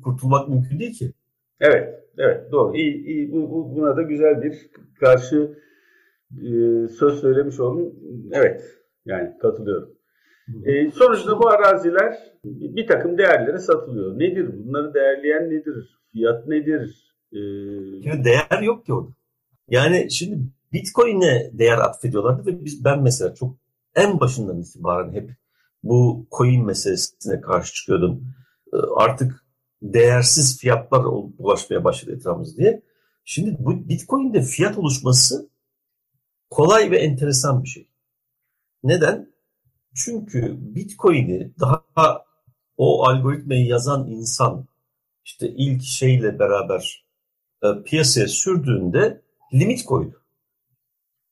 kurtulmak 0.00 0.48
mümkün 0.48 0.78
değil 0.78 0.98
ki. 0.98 1.12
Evet, 1.60 1.94
evet 2.18 2.52
doğru. 2.52 2.76
İyi, 2.76 3.06
iyi. 3.06 3.32
Bu, 3.32 3.50
bu, 3.50 3.76
buna 3.76 3.96
da 3.96 4.02
güzel 4.02 4.42
bir 4.42 4.70
karşı 5.00 5.58
e, 6.38 6.88
söz 6.88 7.20
söylemiş 7.20 7.60
oldum. 7.60 7.94
Evet, 8.32 8.62
yani 9.06 9.38
katılıyorum. 9.42 9.88
E, 10.64 10.90
sonuçta 10.90 11.38
bu 11.38 11.48
araziler 11.48 12.18
bir 12.44 12.86
takım 12.86 13.18
değerlere 13.18 13.58
satılıyor. 13.58 14.18
Nedir? 14.18 14.50
Bunları 14.52 14.94
değerleyen 14.94 15.50
nedir? 15.50 15.98
Fiyat 16.12 16.48
nedir? 16.48 17.14
E, 17.32 17.38
değer 18.24 18.62
yok 18.62 18.86
ki 18.86 18.94
orada. 18.94 19.10
Yani 19.68 20.10
şimdi 20.10 20.38
Bitcoin'e 20.72 21.50
değer 21.52 21.78
atfediyorlardı 21.78 22.46
ve 22.46 22.64
biz 22.64 22.84
ben 22.84 23.02
mesela 23.02 23.34
çok 23.34 23.56
en 23.94 24.20
başından 24.20 24.60
itibaren 24.60 25.12
hep 25.12 25.30
bu 25.82 26.26
coin 26.38 26.66
meselesine 26.66 27.40
karşı 27.40 27.74
çıkıyordum. 27.74 28.24
Artık 28.96 29.44
değersiz 29.82 30.60
fiyatlar 30.60 31.04
ulaşmaya 31.38 31.84
başladı 31.84 32.16
etrafımız 32.16 32.58
diye. 32.58 32.82
Şimdi 33.24 33.56
bu 33.58 33.88
Bitcoin'de 33.88 34.42
fiyat 34.42 34.78
oluşması 34.78 35.51
kolay 36.52 36.90
ve 36.90 36.98
enteresan 36.98 37.62
bir 37.62 37.68
şey. 37.68 37.88
Neden? 38.84 39.32
Çünkü 39.94 40.56
Bitcoin'i 40.60 41.52
daha 41.60 42.24
o 42.76 43.04
algoritmayı 43.04 43.66
yazan 43.66 44.10
insan 44.10 44.66
işte 45.24 45.48
ilk 45.48 45.82
şeyle 45.82 46.38
beraber 46.38 47.04
e, 47.62 47.82
piyasaya 47.84 48.28
sürdüğünde 48.28 49.22
limit 49.54 49.84
koydu. 49.84 50.22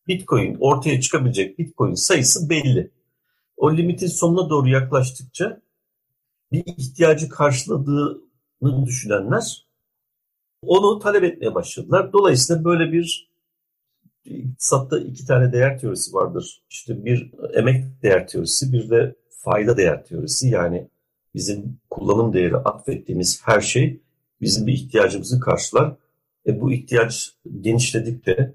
Bitcoin 0.09 0.57
ortaya 0.61 1.01
çıkabilecek 1.01 1.59
Bitcoin 1.59 1.95
sayısı 1.95 2.51
belli. 2.51 2.91
O 3.57 3.77
limitin 3.77 4.07
sonuna 4.07 4.51
doğru 4.51 4.69
yaklaştıkça 4.69 5.61
bir 6.53 6.65
ihtiyacı 6.67 7.29
karşıladığını 7.29 8.87
düşünenler 8.87 9.67
onu 10.63 10.99
talep 10.99 11.25
etmeye 11.25 11.55
başladılar. 11.55 12.13
Dolayısıyla 12.13 12.65
böyle 12.65 12.93
bir 12.93 13.30
İktisatta 14.25 14.99
iki 14.99 15.27
tane 15.27 15.53
değer 15.53 15.79
teorisi 15.79 16.15
vardır. 16.15 16.63
İşte 16.71 17.05
bir 17.05 17.33
emek 17.55 18.03
değer 18.03 18.29
teorisi, 18.29 18.73
bir 18.73 18.91
de 18.91 19.17
fayda 19.31 19.77
değer 19.77 20.05
teorisi. 20.05 20.49
Yani 20.49 20.89
bizim 21.35 21.79
kullanım 21.91 22.33
değeri 22.33 22.57
atfettiğimiz 22.57 23.41
her 23.45 23.61
şey 23.61 24.01
bizim 24.41 24.67
bir 24.67 24.73
ihtiyacımızı 24.73 25.41
karşılar. 25.41 25.97
E 26.47 26.61
bu 26.61 26.73
ihtiyaç 26.73 27.35
genişledikçe 27.61 28.55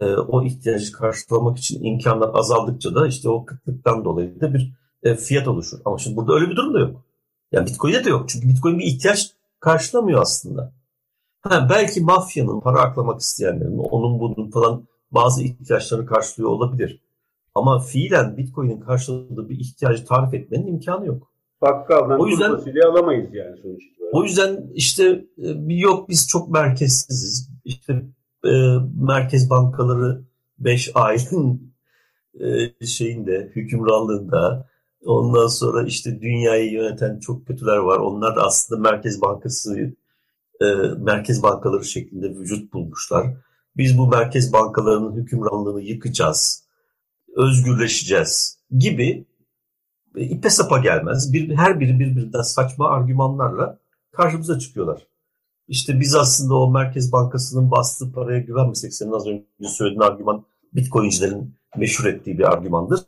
e, 0.00 0.04
o 0.06 0.44
ihtiyacı 0.44 0.92
karşılamak 0.92 1.58
için 1.58 1.84
imkanlar 1.84 2.30
azaldıkça 2.34 2.94
da 2.94 3.06
işte 3.06 3.28
o 3.28 3.44
kıtlıktan 3.44 4.04
dolayı 4.04 4.40
da 4.40 4.54
bir 4.54 4.72
e, 5.02 5.14
fiyat 5.14 5.48
oluşur. 5.48 5.78
Ama 5.84 5.98
şimdi 5.98 6.16
burada 6.16 6.32
öyle 6.34 6.50
bir 6.50 6.56
durum 6.56 6.74
da 6.74 6.78
yok. 6.78 7.04
Yani 7.52 7.66
Bitcoin'de 7.66 8.04
de 8.04 8.08
yok. 8.10 8.28
Çünkü 8.28 8.48
Bitcoin 8.48 8.78
bir 8.78 8.84
ihtiyaç 8.84 9.32
karşılamıyor 9.60 10.22
aslında. 10.22 10.72
Ha, 11.40 11.66
belki 11.70 12.00
mafyanın, 12.00 12.60
para 12.60 12.80
aklamak 12.80 13.20
isteyenlerin, 13.20 13.78
onun 13.78 14.20
bunun 14.20 14.50
falan 14.50 14.88
bazı 15.12 15.42
ihtiyaçlarını 15.42 16.06
karşılıyor 16.06 16.50
olabilir. 16.50 17.00
Ama 17.54 17.80
fiilen 17.80 18.36
Bitcoin'in 18.36 18.80
karşıladığı 18.80 19.48
bir 19.48 19.58
ihtiyacı 19.58 20.04
tarif 20.04 20.34
etmenin 20.34 20.66
imkanı 20.66 21.06
yok. 21.06 21.30
Bakkaldan 21.62 22.20
o 22.20 22.26
yüzden 22.26 22.56
fasulye 22.56 22.82
alamayız 22.82 23.34
yani 23.34 23.56
sonuç 23.62 23.82
O 24.12 24.24
yüzden 24.24 24.70
işte 24.74 25.24
e, 25.38 25.74
yok 25.74 26.08
biz 26.08 26.28
çok 26.28 26.50
merkezsiziz. 26.50 27.50
İşte 27.64 28.02
e, 28.44 28.50
merkez 29.00 29.50
bankaları 29.50 30.22
5 30.58 30.90
ayın 30.94 31.72
e, 32.40 32.86
şeyinde 32.86 33.52
hükümranlığında 33.56 34.68
ondan 35.04 35.46
sonra 35.46 35.86
işte 35.86 36.20
dünyayı 36.20 36.72
yöneten 36.72 37.18
çok 37.18 37.46
kötüler 37.46 37.76
var. 37.76 37.98
Onlar 37.98 38.36
da 38.36 38.42
aslında 38.42 38.90
merkez 38.90 39.22
bankası 39.22 39.94
e, 40.60 40.64
merkez 40.98 41.42
bankaları 41.42 41.84
şeklinde 41.84 42.30
vücut 42.30 42.72
bulmuşlar. 42.72 43.26
Biz 43.76 43.98
bu 43.98 44.06
merkez 44.06 44.52
bankalarının 44.52 45.16
hükümranlığını 45.16 45.82
yıkacağız, 45.82 46.64
özgürleşeceğiz 47.36 48.58
gibi 48.78 49.24
e, 50.16 50.24
ipe 50.24 50.50
sapa 50.50 50.78
gelmez. 50.78 51.32
Bir, 51.32 51.56
her 51.56 51.80
biri 51.80 51.98
birbirinden 51.98 52.42
saçma 52.42 52.88
argümanlarla 52.88 53.78
karşımıza 54.12 54.58
çıkıyorlar. 54.58 55.06
İşte 55.68 56.00
biz 56.00 56.14
aslında 56.14 56.54
o 56.54 56.70
Merkez 56.70 57.12
Bankası'nın 57.12 57.70
bastığı 57.70 58.12
paraya 58.12 58.40
güvenmesek 58.40 58.94
senin 58.94 59.12
az 59.12 59.26
önce 59.26 59.44
söylediğin 59.68 60.00
argüman 60.00 60.44
Bitcoin'cilerin 60.72 61.54
meşhur 61.76 62.04
ettiği 62.04 62.38
bir 62.38 62.52
argümandır. 62.52 63.00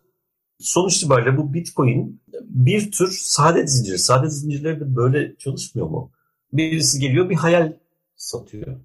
Sonuç 0.59 0.97
itibariyle 0.97 1.37
bu 1.37 1.54
Bitcoin 1.54 2.23
bir 2.42 2.92
tür 2.92 3.11
saadet 3.23 3.71
zinciri. 3.71 3.99
Saadet 3.99 4.33
zincirleri 4.33 4.81
de 4.81 4.97
böyle 4.97 5.37
çalışmıyor 5.37 5.88
mu? 5.88 6.11
Birisi 6.52 7.00
geliyor 7.00 7.31
bir 7.31 7.35
hayal 7.35 7.73
satıyor. 8.16 8.76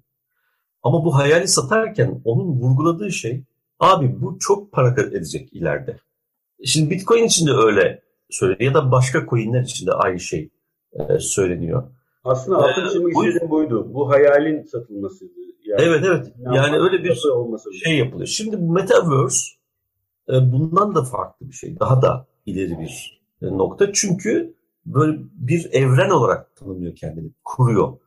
Ama 0.88 1.04
bu 1.04 1.14
hayali 1.14 1.48
satarken 1.48 2.20
onun 2.24 2.46
vurguladığı 2.46 3.12
şey 3.12 3.44
abi 3.80 4.20
bu 4.20 4.38
çok 4.38 4.72
para 4.72 4.88
edecek 5.00 5.52
ileride. 5.52 5.96
Şimdi 6.64 6.90
Bitcoin 6.90 7.24
için 7.24 7.46
de 7.46 7.50
öyle 7.52 8.02
söyleniyor 8.30 8.74
ya 8.74 8.74
da 8.74 8.92
başka 8.92 9.26
coinler 9.26 9.62
için 9.62 9.86
de 9.86 9.92
aynı 9.92 10.20
şey 10.20 10.50
e, 10.92 11.18
söyleniyor. 11.18 11.82
Aslında 12.24 12.58
altın 12.58 12.86
ee, 12.86 12.92
çizmek 12.92 13.16
istediğim 13.16 13.50
buydu. 13.50 13.94
Bu 13.94 14.10
hayalin 14.10 14.62
satılmasıydı. 14.62 15.32
Yani, 15.64 15.82
evet 15.82 16.04
evet. 16.06 16.32
Yani 16.54 16.76
öyle 16.76 17.04
bir 17.04 17.22
şey 17.84 17.98
yapılıyor. 17.98 18.26
Şimdi 18.26 18.56
Metaverse 18.56 19.48
e, 20.28 20.52
bundan 20.52 20.94
da 20.94 21.02
farklı 21.02 21.48
bir 21.48 21.54
şey. 21.54 21.80
Daha 21.80 22.02
da 22.02 22.26
ileri 22.46 22.78
bir 22.78 23.20
e, 23.42 23.46
nokta. 23.46 23.92
Çünkü 23.92 24.54
böyle 24.86 25.18
bir 25.32 25.68
evren 25.72 26.10
olarak 26.10 26.56
tanımlıyor 26.56 26.94
kendini. 26.94 27.30
Kuruyor. 27.44 27.98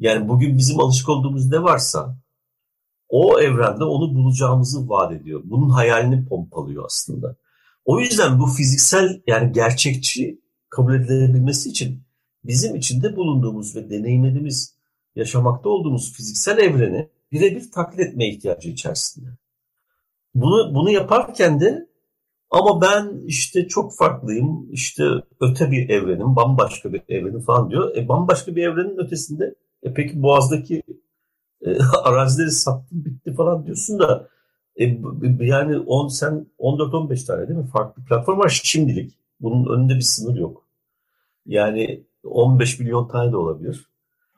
Yani 0.00 0.28
bugün 0.28 0.58
bizim 0.58 0.80
alışık 0.80 1.08
olduğumuz 1.08 1.50
ne 1.50 1.62
varsa 1.62 2.16
o 3.10 3.40
evrende 3.40 3.84
onu 3.84 4.14
bulacağımızı 4.14 4.88
vaat 4.88 5.12
ediyor. 5.12 5.40
Bunun 5.44 5.68
hayalini 5.68 6.26
pompalıyor 6.26 6.84
aslında. 6.84 7.36
O 7.84 8.00
yüzden 8.00 8.40
bu 8.40 8.46
fiziksel 8.46 9.22
yani 9.26 9.52
gerçekçi 9.52 10.40
kabul 10.68 10.94
edilebilmesi 10.94 11.68
için 11.68 12.02
bizim 12.44 12.76
içinde 12.76 13.16
bulunduğumuz 13.16 13.76
ve 13.76 13.90
deneyimlediğimiz, 13.90 14.74
yaşamakta 15.16 15.68
olduğumuz 15.68 16.12
fiziksel 16.12 16.58
evreni 16.58 17.08
birebir 17.32 17.70
taklit 17.70 18.00
etme 18.00 18.28
ihtiyacı 18.28 18.70
içerisinde. 18.70 19.28
Bunu, 20.34 20.74
bunu 20.74 20.90
yaparken 20.90 21.60
de 21.60 21.88
ama 22.50 22.80
ben 22.80 23.26
işte 23.26 23.68
çok 23.68 23.96
farklıyım, 23.96 24.72
işte 24.72 25.04
öte 25.40 25.70
bir 25.70 25.88
evrenim, 25.88 26.36
bambaşka 26.36 26.92
bir 26.92 27.02
evrenim 27.08 27.40
falan 27.40 27.70
diyor. 27.70 27.96
E 27.96 28.08
bambaşka 28.08 28.56
bir 28.56 28.62
evrenin 28.62 28.98
ötesinde 28.98 29.54
e 29.82 29.94
peki 29.94 30.22
Boğaz'daki 30.22 30.82
e, 31.66 31.78
arazileri 32.04 32.50
sattım 32.50 33.04
bitti 33.04 33.34
falan 33.34 33.66
diyorsun 33.66 33.98
da 33.98 34.28
e, 34.76 34.84
yani 35.40 35.78
on, 35.78 36.08
sen 36.08 36.46
14-15 36.58 37.26
tane 37.26 37.48
değil 37.48 37.58
mi 37.58 37.66
farklı 37.66 38.04
platform 38.04 38.38
var 38.38 38.60
şimdilik. 38.64 39.18
Bunun 39.40 39.78
önünde 39.78 39.94
bir 39.94 40.00
sınır 40.00 40.38
yok. 40.38 40.64
Yani 41.46 42.04
15 42.24 42.80
milyon 42.80 43.08
tane 43.08 43.32
de 43.32 43.36
olabilir. 43.36 43.90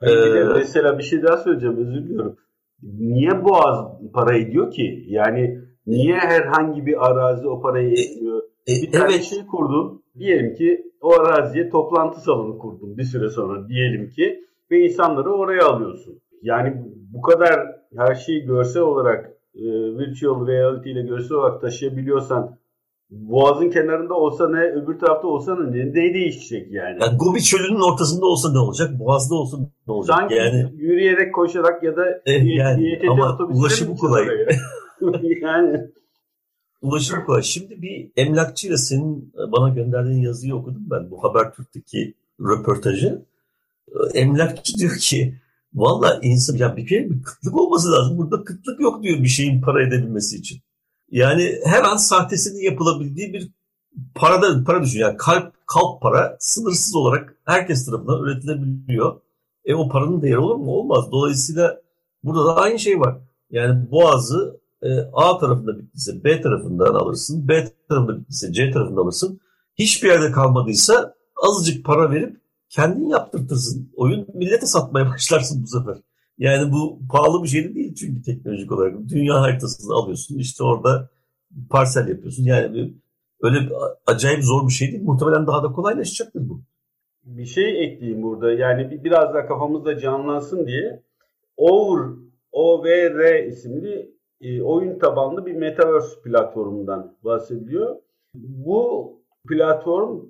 Ee, 0.02 0.44
mesela 0.54 0.98
bir 0.98 1.02
şey 1.02 1.22
daha 1.22 1.36
söyleyeceğim 1.36 1.76
özür 1.76 2.04
diliyorum. 2.04 2.36
Niye 2.82 3.44
Boğaz 3.44 3.86
para 4.12 4.36
ediyor 4.36 4.70
ki? 4.70 5.04
Yani 5.08 5.58
niye 5.86 6.14
herhangi 6.14 6.86
bir 6.86 7.06
arazi 7.06 7.48
o 7.48 7.60
parayı 7.60 7.92
etmiyor? 7.92 8.42
E, 8.68 8.72
bir 8.82 8.92
tane 8.92 9.14
evet. 9.14 9.24
şey 9.24 9.46
kurdun. 9.46 10.02
Diyelim 10.18 10.54
ki 10.54 10.92
o 11.00 11.12
araziye 11.12 11.70
toplantı 11.70 12.20
salonu 12.20 12.58
kurdun 12.58 12.98
bir 12.98 13.04
süre 13.04 13.30
sonra 13.30 13.68
diyelim 13.68 14.10
ki 14.10 14.44
ve 14.70 14.84
insanları 14.84 15.32
oraya 15.32 15.66
alıyorsun. 15.66 16.21
Yani 16.42 16.82
bu 17.12 17.22
kadar 17.22 17.66
her 17.96 18.14
şeyi 18.14 18.44
görsel 18.44 18.82
olarak 18.82 19.32
e, 19.54 19.64
virtual 19.98 20.46
reality 20.46 20.92
ile 20.92 21.02
görsel 21.02 21.36
olarak 21.36 21.60
taşıyabiliyorsan 21.60 22.58
Boğaz'ın 23.10 23.70
kenarında 23.70 24.14
olsa 24.14 24.48
ne, 24.48 24.60
öbür 24.60 24.98
tarafta 24.98 25.28
olsa 25.28 25.56
ne, 25.56 25.86
ne 25.86 26.14
değişecek 26.14 26.72
yani? 26.72 26.98
yani 27.00 27.16
Gobi 27.16 27.42
çölünün 27.42 27.92
ortasında 27.92 28.26
olsa 28.26 28.52
ne 28.52 28.58
olacak? 28.58 28.98
Boğaz'da 28.98 29.34
olsa 29.34 29.58
ne 29.86 29.92
olacak? 29.92 30.16
Sanki 30.18 30.34
yani, 30.34 30.72
yürüyerek, 30.76 31.34
koşarak 31.34 31.82
ya 31.82 31.96
da 31.96 32.22
eh, 32.26 32.56
yani, 32.56 33.00
ama 33.10 33.38
ulaşım 33.38 33.96
kolay. 33.96 34.26
yani 35.40 35.80
ulaşım 36.82 37.24
kolay. 37.26 37.42
Şimdi 37.42 37.82
bir 37.82 38.10
emlakçıyla 38.16 38.76
senin 38.76 39.32
bana 39.52 39.68
gönderdiğin 39.68 40.22
yazıyı 40.22 40.54
okudum 40.54 40.82
ben. 40.90 41.10
Bu 41.10 41.24
Habertürk'teki 41.24 42.14
röportajı. 42.40 43.22
Emlakçı 44.14 44.78
diyor 44.78 44.96
ki 45.00 45.34
valla 45.74 46.20
insan 46.22 46.56
ya 46.56 46.76
bir 46.76 46.86
kere 46.86 47.10
bir 47.10 47.22
kıtlık 47.22 47.60
olması 47.60 47.92
lazım. 47.92 48.18
Burada 48.18 48.44
kıtlık 48.44 48.80
yok 48.80 49.02
diyor 49.02 49.22
bir 49.22 49.28
şeyin 49.28 49.60
para 49.60 49.82
edebilmesi 49.82 50.36
için. 50.36 50.60
Yani 51.10 51.54
her 51.64 51.84
an 51.84 51.96
sahtesinin 51.96 52.62
yapılabildiği 52.62 53.32
bir 53.32 53.50
parada 54.14 54.64
para 54.64 54.82
düşün. 54.82 55.00
Yani 55.00 55.16
kalp 55.16 55.54
kalp 55.66 56.02
para 56.02 56.36
sınırsız 56.40 56.94
olarak 56.94 57.36
herkes 57.44 57.86
tarafından 57.86 58.22
üretilebiliyor. 58.22 59.20
E 59.64 59.74
o 59.74 59.88
paranın 59.88 60.22
değeri 60.22 60.38
olur 60.38 60.56
mu? 60.56 60.70
Olmaz. 60.70 61.12
Dolayısıyla 61.12 61.80
burada 62.24 62.46
da 62.46 62.56
aynı 62.56 62.78
şey 62.78 63.00
var. 63.00 63.16
Yani 63.50 63.90
boğazı 63.90 64.60
e, 64.82 64.98
A 65.12 65.38
tarafında 65.38 65.78
bittiyse 65.78 66.24
B 66.24 66.40
tarafından 66.40 66.94
alırsın. 66.94 67.48
B 67.48 67.68
tarafında 67.88 68.18
bittiyse 68.18 68.52
C 68.52 68.70
tarafından 68.70 69.02
alırsın. 69.02 69.40
Hiçbir 69.74 70.08
yerde 70.08 70.32
kalmadıysa 70.32 71.14
azıcık 71.48 71.84
para 71.84 72.10
verip 72.10 72.41
kendin 72.72 73.08
yaptırtırsın. 73.08 73.92
Oyun 73.96 74.26
millete 74.34 74.66
satmaya 74.66 75.06
başlarsın 75.14 75.62
bu 75.62 75.66
sefer. 75.66 75.96
Yani 76.38 76.72
bu 76.72 76.98
pahalı 77.12 77.42
bir 77.42 77.48
şey 77.48 77.74
değil 77.74 77.94
çünkü 77.94 78.22
teknolojik 78.22 78.72
olarak. 78.72 78.94
Dünya 79.08 79.40
haritasını 79.40 79.94
alıyorsun 79.94 80.38
işte 80.38 80.64
orada 80.64 81.08
parsel 81.70 82.08
yapıyorsun. 82.08 82.44
Yani 82.44 82.94
öyle 83.42 83.58
acayip 84.06 84.44
zor 84.44 84.68
bir 84.68 84.72
şey 84.72 84.92
değil. 84.92 85.02
Muhtemelen 85.02 85.46
daha 85.46 85.62
da 85.62 85.72
kolaylaşacaktır 85.72 86.48
bu. 86.48 86.60
Bir 87.24 87.46
şey 87.46 87.84
ekleyeyim 87.84 88.22
burada. 88.22 88.52
Yani 88.52 89.04
biraz 89.04 89.34
daha 89.34 89.46
kafamızda 89.46 89.98
canlansın 89.98 90.66
diye. 90.66 91.02
Over, 91.56 92.08
OVR 92.52 93.44
isimli 93.46 94.10
e, 94.40 94.62
oyun 94.62 94.98
tabanlı 94.98 95.46
bir 95.46 95.52
Metaverse 95.52 96.22
platformundan 96.24 97.16
bahsediliyor. 97.24 97.96
Bu 98.34 99.12
platform 99.48 100.20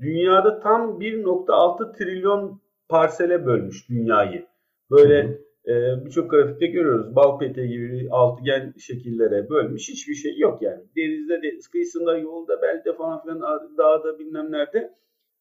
dünyada 0.00 0.60
tam 0.60 1.00
1.6 1.00 1.98
trilyon 1.98 2.60
parsele 2.88 3.46
bölmüş 3.46 3.88
dünyayı. 3.88 4.46
Böyle 4.90 5.22
hı 5.22 5.42
e, 5.66 6.04
birçok 6.04 6.30
grafikte 6.30 6.66
görüyoruz. 6.66 7.16
Bal 7.16 7.38
peteği 7.38 7.68
gibi 7.68 8.08
altıgen 8.10 8.74
şekillere 8.78 9.50
bölmüş. 9.50 9.88
Hiçbir 9.88 10.14
şey 10.14 10.38
yok 10.38 10.62
yani. 10.62 10.82
Denizde, 10.96 11.42
de, 11.42 11.58
kıyısında, 11.72 12.18
yolda, 12.18 12.62
belde 12.62 12.96
falan 12.96 13.22
filan 13.22 13.40
dağda 13.78 14.18
bilmem 14.18 14.52
nerede. 14.52 14.94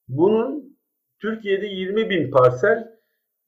Bunun 0.07 0.77
Türkiye'de 1.21 1.65
20 1.65 2.09
bin 2.09 2.31
parsel, 2.31 2.97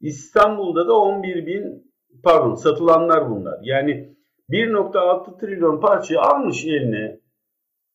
İstanbul'da 0.02 0.88
da 0.88 0.94
11 0.94 1.46
bin 1.46 1.94
pardon 2.24 2.56
satılanlar 2.56 3.30
bunlar. 3.30 3.60
Yani 3.64 4.16
1.6 4.50 5.40
trilyon 5.40 5.80
parçayı 5.80 6.22
almış 6.22 6.66
eline 6.66 7.20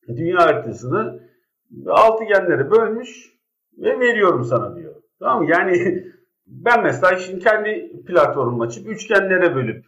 dünya 0.08 0.38
haritasını 0.38 1.27
altıgenlere 1.86 2.70
bölmüş 2.70 3.38
ve 3.78 4.00
veriyorum 4.00 4.44
sana 4.44 4.76
diyor. 4.76 4.94
Tamam 5.18 5.42
mı? 5.42 5.50
Yani 5.50 6.04
ben 6.46 6.82
mesela 6.82 7.18
şimdi 7.18 7.44
kendi 7.44 8.02
platformumu 8.06 8.62
açıp 8.62 8.88
üçgenlere 8.88 9.54
bölüp 9.54 9.84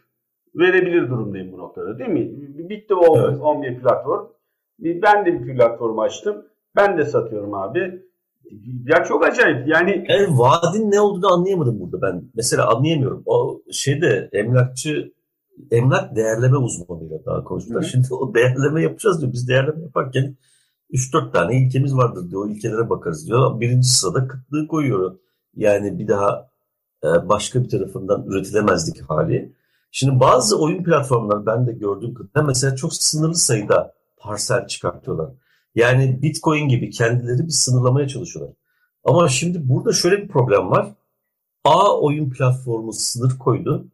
verebilir 0.55 1.09
durumdayım 1.09 1.51
bu 1.51 1.57
noktada 1.57 1.99
değil 1.99 2.09
mi? 2.09 2.31
Bitti 2.69 2.95
o 2.95 3.19
evet. 3.19 3.39
11 3.41 3.79
platform. 3.79 4.27
Ben 4.79 5.25
de 5.25 5.39
bir 5.39 5.55
platform 5.55 5.99
açtım. 5.99 6.45
Ben 6.75 6.97
de 6.97 7.05
satıyorum 7.05 7.53
abi. 7.53 8.01
Ya 8.85 9.03
çok 9.03 9.25
acayip 9.25 9.67
yani. 9.67 10.05
Yani 10.09 10.39
vaadin 10.39 10.91
ne 10.91 11.01
olduğunu 11.01 11.33
anlayamadım 11.33 11.79
burada 11.79 12.01
ben. 12.01 12.23
Mesela 12.35 12.75
anlayamıyorum. 12.75 13.23
O 13.25 13.61
şeyde 13.71 14.29
emlakçı 14.33 15.11
emlak 15.71 16.15
değerleme 16.15 16.57
uzmanıyla 16.57 17.25
daha 17.25 17.43
konuştular. 17.43 17.81
Şimdi 17.81 18.07
o 18.13 18.33
değerleme 18.33 18.81
yapacağız 18.81 19.21
diyor. 19.21 19.33
Biz 19.33 19.47
değerleme 19.47 19.81
yaparken 19.81 20.35
3-4 20.91 21.31
tane 21.31 21.57
ilkemiz 21.57 21.95
vardır 21.95 22.31
diyor. 22.31 22.45
O 22.45 22.49
ilkelere 22.49 22.89
bakarız 22.89 23.27
diyor. 23.27 23.59
Birinci 23.59 23.87
sırada 23.87 24.27
kıtlığı 24.27 24.67
koyuyor. 24.67 25.17
Yani 25.55 25.99
bir 25.99 26.07
daha 26.07 26.49
e, 27.03 27.29
başka 27.29 27.63
bir 27.63 27.69
tarafından 27.69 28.25
üretilemezdik 28.27 29.01
hali. 29.01 29.53
Şimdi 29.91 30.19
bazı 30.19 30.61
oyun 30.61 30.83
platformları 30.83 31.45
ben 31.45 31.67
de 31.67 31.71
gördüğüm 31.71 32.13
kadarıyla 32.13 32.43
mesela 32.43 32.75
çok 32.75 32.93
sınırlı 32.93 33.35
sayıda 33.35 33.93
parsel 34.17 34.67
çıkartıyorlar. 34.67 35.29
Yani 35.75 36.21
Bitcoin 36.21 36.67
gibi 36.67 36.89
kendileri 36.89 37.45
bir 37.45 37.51
sınırlamaya 37.51 38.07
çalışıyorlar. 38.07 38.55
Ama 39.03 39.27
şimdi 39.27 39.69
burada 39.69 39.93
şöyle 39.93 40.23
bir 40.23 40.27
problem 40.27 40.71
var. 40.71 40.93
A 41.63 41.99
oyun 41.99 42.29
platformu 42.29 42.93
sınır 42.93 43.37
koydu. 43.37 43.87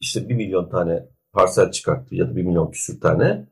İşte 0.00 0.28
bir 0.28 0.34
milyon 0.34 0.68
tane 0.68 1.06
parsel 1.32 1.70
çıkarttı 1.70 2.14
ya 2.14 2.28
da 2.28 2.36
bir 2.36 2.42
milyon 2.42 2.70
küsür 2.70 3.00
tane. 3.00 3.46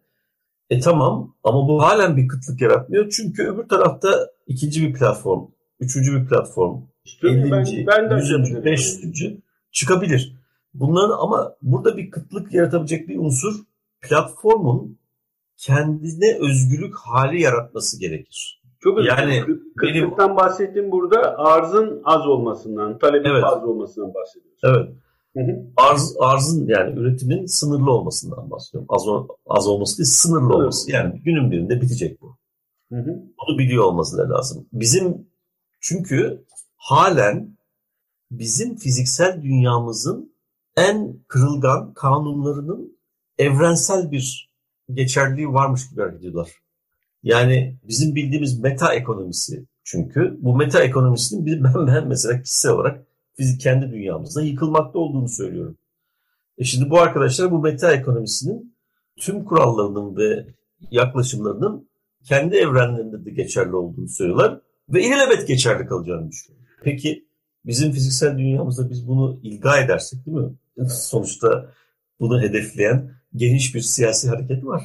E 0.70 0.80
tamam 0.80 1.35
ama 1.44 1.68
bu 1.68 1.83
halen 1.83 2.16
bir 2.16 2.28
kıtlık 2.28 2.61
yaratmıyor. 2.61 3.11
Çünkü 3.11 3.42
öbür 3.42 3.68
tarafta 3.68 4.30
ikinci 4.46 4.83
bir 4.83 4.94
platform, 4.94 5.46
üçüncü 5.80 6.20
bir 6.20 6.28
platform, 6.28 6.83
işte 7.04 7.28
50. 7.28 7.50
Ben, 7.50 7.66
ben 7.87 8.11
de 8.11 8.14
100. 8.14 8.64
500. 8.64 9.37
çıkabilir. 9.72 10.37
Bunların 10.74 11.16
ama 11.18 11.56
burada 11.62 11.96
bir 11.96 12.11
kıtlık 12.11 12.54
yaratabilecek 12.54 13.09
bir 13.09 13.18
unsur 13.18 13.54
platformun 14.00 14.98
kendine 15.56 16.38
özgürlük 16.40 16.94
hali 16.96 17.42
yaratması 17.42 18.00
gerekir. 18.00 18.62
Çok 18.80 18.98
özür 18.98 19.09
yani 19.09 19.44
kıtlıktan 19.76 20.28
benim... 20.28 20.37
bahsettiğim 20.37 20.90
burada 20.90 21.38
arzın 21.38 22.02
az 22.04 22.26
olmasından, 22.26 22.98
talebin 22.98 23.30
evet. 23.30 23.42
fazla 23.42 23.66
olmasından 23.66 24.14
bahsediyorsun. 24.14 24.68
Evet. 24.68 24.88
Hı 25.36 25.40
hı. 25.40 25.66
Arz, 25.76 26.16
arzın 26.20 26.66
yani 26.66 27.00
üretimin 27.00 27.46
sınırlı 27.46 27.90
olmasından 27.90 28.50
bahsediyorum. 28.50 28.86
Az, 28.88 29.02
az 29.46 29.66
olması 29.68 29.98
değil, 29.98 30.06
sınırlı 30.06 30.54
olması. 30.54 30.90
Yani 30.90 31.22
günün 31.22 31.50
birinde 31.50 31.80
bitecek 31.80 32.20
bu. 32.20 32.36
Hı 32.92 32.98
hı. 32.98 33.22
Bunu 33.38 33.58
biliyor 33.58 33.84
olması 33.84 34.30
lazım. 34.30 34.66
Bizim 34.72 35.26
çünkü 35.80 36.44
halen 36.76 37.56
bizim 38.30 38.76
fiziksel 38.76 39.42
dünyamızın 39.42 40.34
en 40.76 41.16
kırılgan 41.28 41.94
kanunlarının 41.94 42.98
evrensel 43.38 44.10
bir 44.10 44.50
geçerliği 44.92 45.48
varmış 45.48 45.90
gibi 45.90 46.00
hareket 46.00 46.20
ediyorlar. 46.20 46.50
Yani 47.22 47.78
bizim 47.88 48.14
bildiğimiz 48.14 48.58
meta 48.58 48.94
ekonomisi 48.94 49.66
çünkü 49.84 50.38
bu 50.40 50.56
meta 50.56 50.82
ekonomisinin 50.82 51.64
ben, 51.64 51.86
ben 51.86 52.08
mesela 52.08 52.42
kişisel 52.42 52.72
olarak 52.72 53.06
fizik 53.40 53.61
kendi 53.61 53.92
dünyamızda 53.92 54.42
yıkılmakta 54.42 54.98
olduğunu 54.98 55.29
söylüyorum. 55.29 55.79
E 56.59 56.64
şimdi 56.64 56.90
bu 56.90 57.00
arkadaşlar 57.00 57.50
bu 57.50 57.59
meta 57.62 57.92
ekonomisinin 57.92 58.76
tüm 59.16 59.44
kurallarının 59.44 60.16
ve 60.16 60.46
yaklaşımlarının 60.90 61.88
kendi 62.24 62.57
evrenlerinde 62.57 63.24
de 63.24 63.31
geçerli 63.31 63.76
olduğunu 63.76 64.09
söylüyorlar 64.09 64.61
ve 64.88 65.03
ilelebet 65.03 65.48
geçerli 65.48 65.87
kalacağını 65.87 66.31
düşünüyorlar. 66.31 66.70
Peki 66.83 67.26
bizim 67.66 67.92
fiziksel 67.92 68.38
dünyamızda 68.38 68.90
biz 68.90 69.09
bunu 69.09 69.40
ilga 69.42 69.81
edersek 69.81 70.26
değil 70.26 70.37
mi? 70.37 70.53
Sonuçta 70.88 71.72
bunu 72.20 72.42
hedefleyen 72.42 73.11
geniş 73.37 73.74
bir 73.74 73.81
siyasi 73.81 74.29
hareket 74.29 74.64
var. 74.64 74.83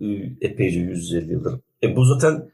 Ee, 0.00 0.06
epeyce 0.40 0.80
150 0.80 1.32
yıldır. 1.32 1.60
E 1.82 1.96
bu 1.96 2.04
zaten 2.04 2.50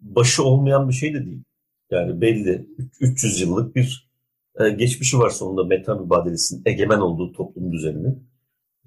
başı 0.00 0.44
olmayan 0.44 0.88
bir 0.88 0.94
şey 0.94 1.14
de 1.14 1.26
değil. 1.26 1.42
Yani 1.90 2.20
belli 2.20 2.66
300 3.00 3.40
yıllık 3.40 3.76
bir 3.76 4.13
e, 4.60 4.68
geçmişi 4.68 5.18
var 5.18 5.30
sonunda 5.30 5.64
meta 5.64 5.94
mübadelesinin 5.94 6.62
egemen 6.66 6.98
olduğu 6.98 7.32
toplum 7.32 7.72
düzeninin. 7.72 8.28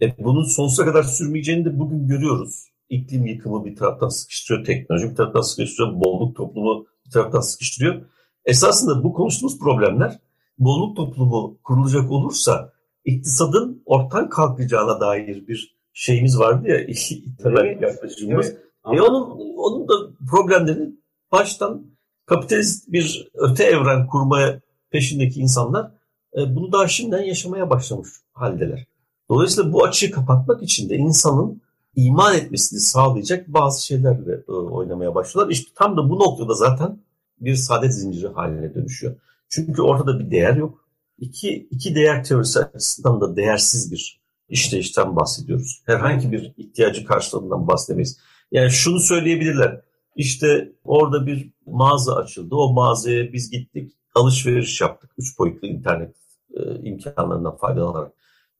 E 0.02 0.18
bunun 0.18 0.44
sonsuza 0.44 0.86
kadar 0.86 1.04
sürmeyeceğini 1.04 1.66
de 1.66 1.80
bugün 1.80 2.08
görüyoruz. 2.08 2.68
İklim 2.90 3.26
yıkımı 3.26 3.66
bir 3.66 3.76
taraftan 3.76 4.10
sıkıştırıyor, 4.10 4.66
teknoloji 4.66 5.10
bir 5.10 5.16
taraftan 5.16 5.42
sıkıştırıyor, 5.42 6.02
bolluk 6.04 6.36
toplumu 6.36 6.86
bir 7.06 7.12
taraftan 7.12 7.40
sıkıştırıyor. 7.40 8.02
Esasında 8.46 9.04
bu 9.04 9.14
konuştuğumuz 9.14 9.60
problemler 9.60 10.20
bolluk 10.60 10.96
toplumu 10.96 11.58
kurulacak 11.64 12.12
olursa 12.12 12.72
iktisadın 13.06 13.84
ortadan 13.86 14.30
kalkacağına 14.30 15.00
dair 15.00 15.48
bir 15.48 15.78
şeyimiz 15.94 16.40
vardı 16.40 16.68
ya 16.68 16.78
temel 17.44 17.66
evet, 17.66 17.82
yaklaşımımız. 17.82 18.48
Evet. 18.48 19.00
E 19.00 19.02
onun, 19.02 19.56
onun 19.58 19.88
da 19.88 19.94
problemleri 20.32 20.90
baştan 21.32 21.86
kapitalist 22.26 22.92
bir 22.92 23.30
öte 23.34 23.64
evren 23.64 24.08
kurmaya 24.08 24.62
peşindeki 24.98 25.40
insanlar 25.40 25.92
e, 26.38 26.56
bunu 26.56 26.72
daha 26.72 26.88
şimdiden 26.88 27.24
yaşamaya 27.24 27.70
başlamış 27.70 28.10
haldeler. 28.34 28.88
Dolayısıyla 29.30 29.74
bu 29.74 29.84
açığı 29.84 30.12
kapatmak 30.12 30.64
için 30.64 30.90
de 30.90 30.96
insanın 30.96 31.62
iman 31.96 32.36
etmesini 32.36 32.80
sağlayacak 32.80 33.48
bazı 33.48 33.86
şeylerle 33.86 34.44
e, 34.48 34.52
oynamaya 34.52 35.16
başlıyorlar. 35.16 35.52
İşte 35.54 35.72
tam 35.76 35.98
da 35.98 36.10
bu 36.10 36.20
noktada 36.20 36.54
zaten 36.54 37.00
bir 37.40 37.56
saadet 37.56 37.94
zinciri 37.94 38.28
haline 38.28 38.76
dönüşüyor. 38.76 39.16
Çünkü 39.50 39.82
ortada 39.82 40.20
bir 40.20 40.32
değer 40.32 40.56
yok. 40.56 40.86
İki, 41.18 41.68
iki 41.72 41.96
değer 41.96 42.24
teorisi 42.24 42.60
açısından 42.60 43.22
da 43.22 43.36
değersiz 43.36 43.92
bir 43.92 44.22
işleyişten 44.50 45.16
bahsediyoruz. 45.16 45.82
Herhangi 45.86 46.32
bir 46.32 46.54
ihtiyacı 46.58 47.06
karşılığından 47.06 47.68
bahsedemeyiz. 47.68 48.20
Yani 48.52 48.72
şunu 48.72 49.00
söyleyebilirler. 49.00 49.82
İşte 50.16 50.72
orada 50.84 51.26
bir 51.26 51.50
mağaza 51.66 52.16
açıldı. 52.16 52.56
O 52.56 52.74
mağazaya 52.74 53.34
biz 53.34 53.52
gittik. 53.52 53.97
Alışveriş 54.18 54.82
yaptık. 54.82 55.12
Üç 55.18 55.40
boyutlu 55.40 55.68
internet 55.68 56.16
e, 56.54 56.76
imkanlarından 56.84 57.58
faydalanarak. 57.58 58.12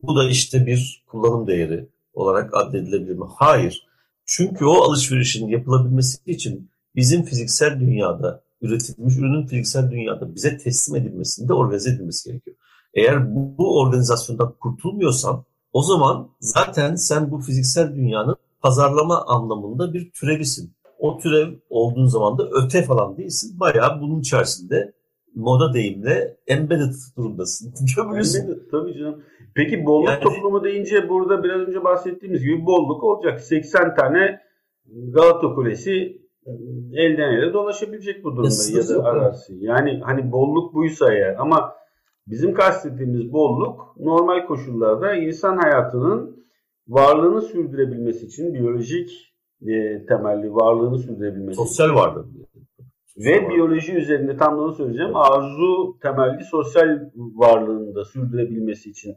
Bu 0.02 0.16
da 0.16 0.30
işte 0.30 0.66
bir 0.66 1.04
kullanım 1.08 1.48
değeri 1.48 1.90
olarak 2.14 2.54
addedilebilir 2.54 3.16
mi? 3.16 3.26
Hayır. 3.36 3.88
Çünkü 4.26 4.66
o 4.66 4.74
alışverişin 4.74 5.48
yapılabilmesi 5.48 6.18
için 6.26 6.70
bizim 6.96 7.24
fiziksel 7.24 7.80
dünyada 7.80 8.44
üretilmiş 8.62 9.18
ürünün 9.18 9.48
fiziksel 9.48 9.92
dünyada 9.92 10.36
bize 10.36 10.58
teslim 10.58 10.96
edilmesinde 10.96 11.54
organize 11.54 11.90
edilmesi 11.90 12.30
gerekiyor. 12.30 12.58
Eğer 12.94 13.36
bu, 13.36 13.58
bu 13.58 13.80
organizasyondan 13.80 14.54
kurtulmuyorsan 14.60 15.44
o 15.74 15.84
zaman 15.84 16.30
zaten 16.40 16.96
sen 16.96 17.32
bu 17.32 17.42
fiziksel 17.42 17.96
dünyanın 17.96 18.36
pazarlama 18.62 19.26
anlamında 19.26 19.94
bir 19.94 20.12
türevisin. 20.12 20.74
O 21.00 21.18
türev 21.20 21.54
olduğun 21.70 22.08
zaman 22.08 22.38
da 22.38 22.50
öte 22.52 22.84
falan 22.84 23.18
değilsin. 23.18 23.60
Bayağı 23.60 24.02
bunun 24.02 24.20
içerisinde 24.20 24.94
moda 25.38 25.74
deyimle 25.74 26.38
embedded 26.48 26.94
durumdasın. 27.18 27.74
Gömülüsün. 27.96 28.68
Tabii 28.72 28.98
canım. 28.98 29.24
Peki 29.56 29.86
bolluk 29.86 30.10
yani, 30.10 30.24
toplumu 30.24 30.64
deyince 30.64 31.10
burada 31.10 31.44
biraz 31.44 31.62
önce 31.62 31.84
bahsettiğimiz 31.84 32.44
gibi 32.44 32.66
bolluk 32.66 33.04
olacak. 33.04 33.42
80 33.42 33.96
tane 33.96 34.40
Galata 34.86 35.54
Kulesi 35.54 36.22
elden 36.94 37.34
ele 37.34 37.54
dolaşabilecek 37.54 38.24
bu 38.24 38.36
durumda 38.36 38.78
ya 38.78 38.88
da 38.88 39.04
arazi. 39.04 39.58
Yani 39.60 40.02
hani 40.04 40.32
bolluk 40.32 40.74
buysa 40.74 41.14
eğer 41.14 41.36
ama 41.40 41.74
bizim 42.28 42.54
kastettiğimiz 42.54 43.34
bolluk 43.34 43.96
normal 44.00 44.46
koşullarda 44.46 45.16
insan 45.16 45.58
hayatının 45.58 46.46
varlığını 46.88 47.42
sürdürebilmesi 47.42 48.26
için 48.26 48.54
biyolojik 48.54 49.34
e, 49.62 50.06
temelli 50.06 50.54
varlığını 50.54 51.00
sürdürebilmesi 51.00 51.56
sosyal 51.56 51.96
varlık 51.96 52.26
ve 53.18 53.50
biyoloji 53.50 53.94
üzerinde 53.94 54.38
tam 54.38 54.60
da 54.60 54.74
söyleyeceğim 54.74 55.16
arzu 55.16 55.98
temelli 56.02 56.44
sosyal 56.44 57.00
varlığını 57.16 57.96
da 57.96 58.06
sürdürebilmesi 58.06 58.90
için 58.90 59.16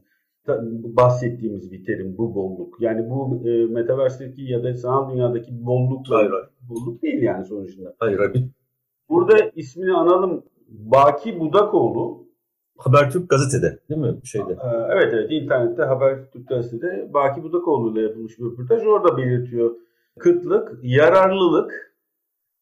bahsettiğimiz 0.96 1.72
bir 1.72 1.84
terim 1.84 2.18
bu 2.18 2.34
bolluk. 2.34 2.80
Yani 2.80 3.10
bu 3.10 3.42
e, 3.48 3.66
metaverse'deki 3.66 4.42
ya 4.42 4.64
da 4.64 4.74
sanal 4.74 5.10
dünyadaki 5.10 5.66
bolluk 5.66 6.06
hayır, 6.10 6.30
hayır. 6.30 6.46
bolluk 6.68 7.02
değil 7.02 7.22
yani 7.22 7.44
sonucunda. 7.44 7.94
Hayır 7.98 8.18
hayır. 8.18 8.48
Burada 9.08 9.50
ismini 9.54 9.92
analım. 9.92 10.42
Baki 10.68 11.40
Budakoğlu. 11.40 12.30
Habertürk 12.78 13.30
gazetede 13.30 13.78
değil 13.88 14.00
mi? 14.00 14.14
Şeyde. 14.24 14.56
Evet 14.90 15.12
evet 15.12 15.30
internette 15.30 15.82
Habertürk 15.82 16.48
gazetede 16.48 17.10
Baki 17.14 17.42
Budakoğlu 17.42 17.92
ile 17.92 18.02
yapılmış 18.02 18.38
bir 18.38 18.44
röportaj. 18.44 18.86
Orada 18.86 19.16
belirtiyor. 19.16 19.70
Kıtlık, 20.18 20.78
yararlılık, 20.82 21.89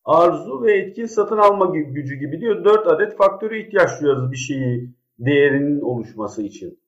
arzu 0.08 0.62
ve 0.62 0.78
etkin 0.78 1.06
satın 1.06 1.38
alma 1.38 1.66
gücü 1.76 2.14
gibi 2.14 2.40
diyor. 2.40 2.64
Dört 2.64 2.86
adet 2.86 3.16
faktörü 3.16 3.62
ihtiyaç 3.62 4.00
duyuyoruz 4.00 4.32
bir 4.32 4.36
şeyi 4.36 4.94
değerinin 5.18 5.80
oluşması 5.80 6.42
için. 6.42 6.80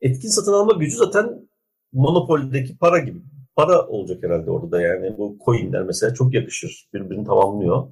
Etkin 0.00 0.28
satın 0.28 0.52
alma 0.52 0.72
gücü 0.72 0.96
zaten 0.96 1.48
monopoldeki 1.92 2.78
para 2.78 2.98
gibi. 2.98 3.18
Para 3.56 3.86
olacak 3.86 4.22
herhalde 4.22 4.50
orada 4.50 4.80
yani. 4.82 5.18
Bu 5.18 5.38
coinler 5.44 5.82
mesela 5.82 6.14
çok 6.14 6.34
yakışır. 6.34 6.88
Birbirini 6.94 7.24
tamamlıyor. 7.24 7.88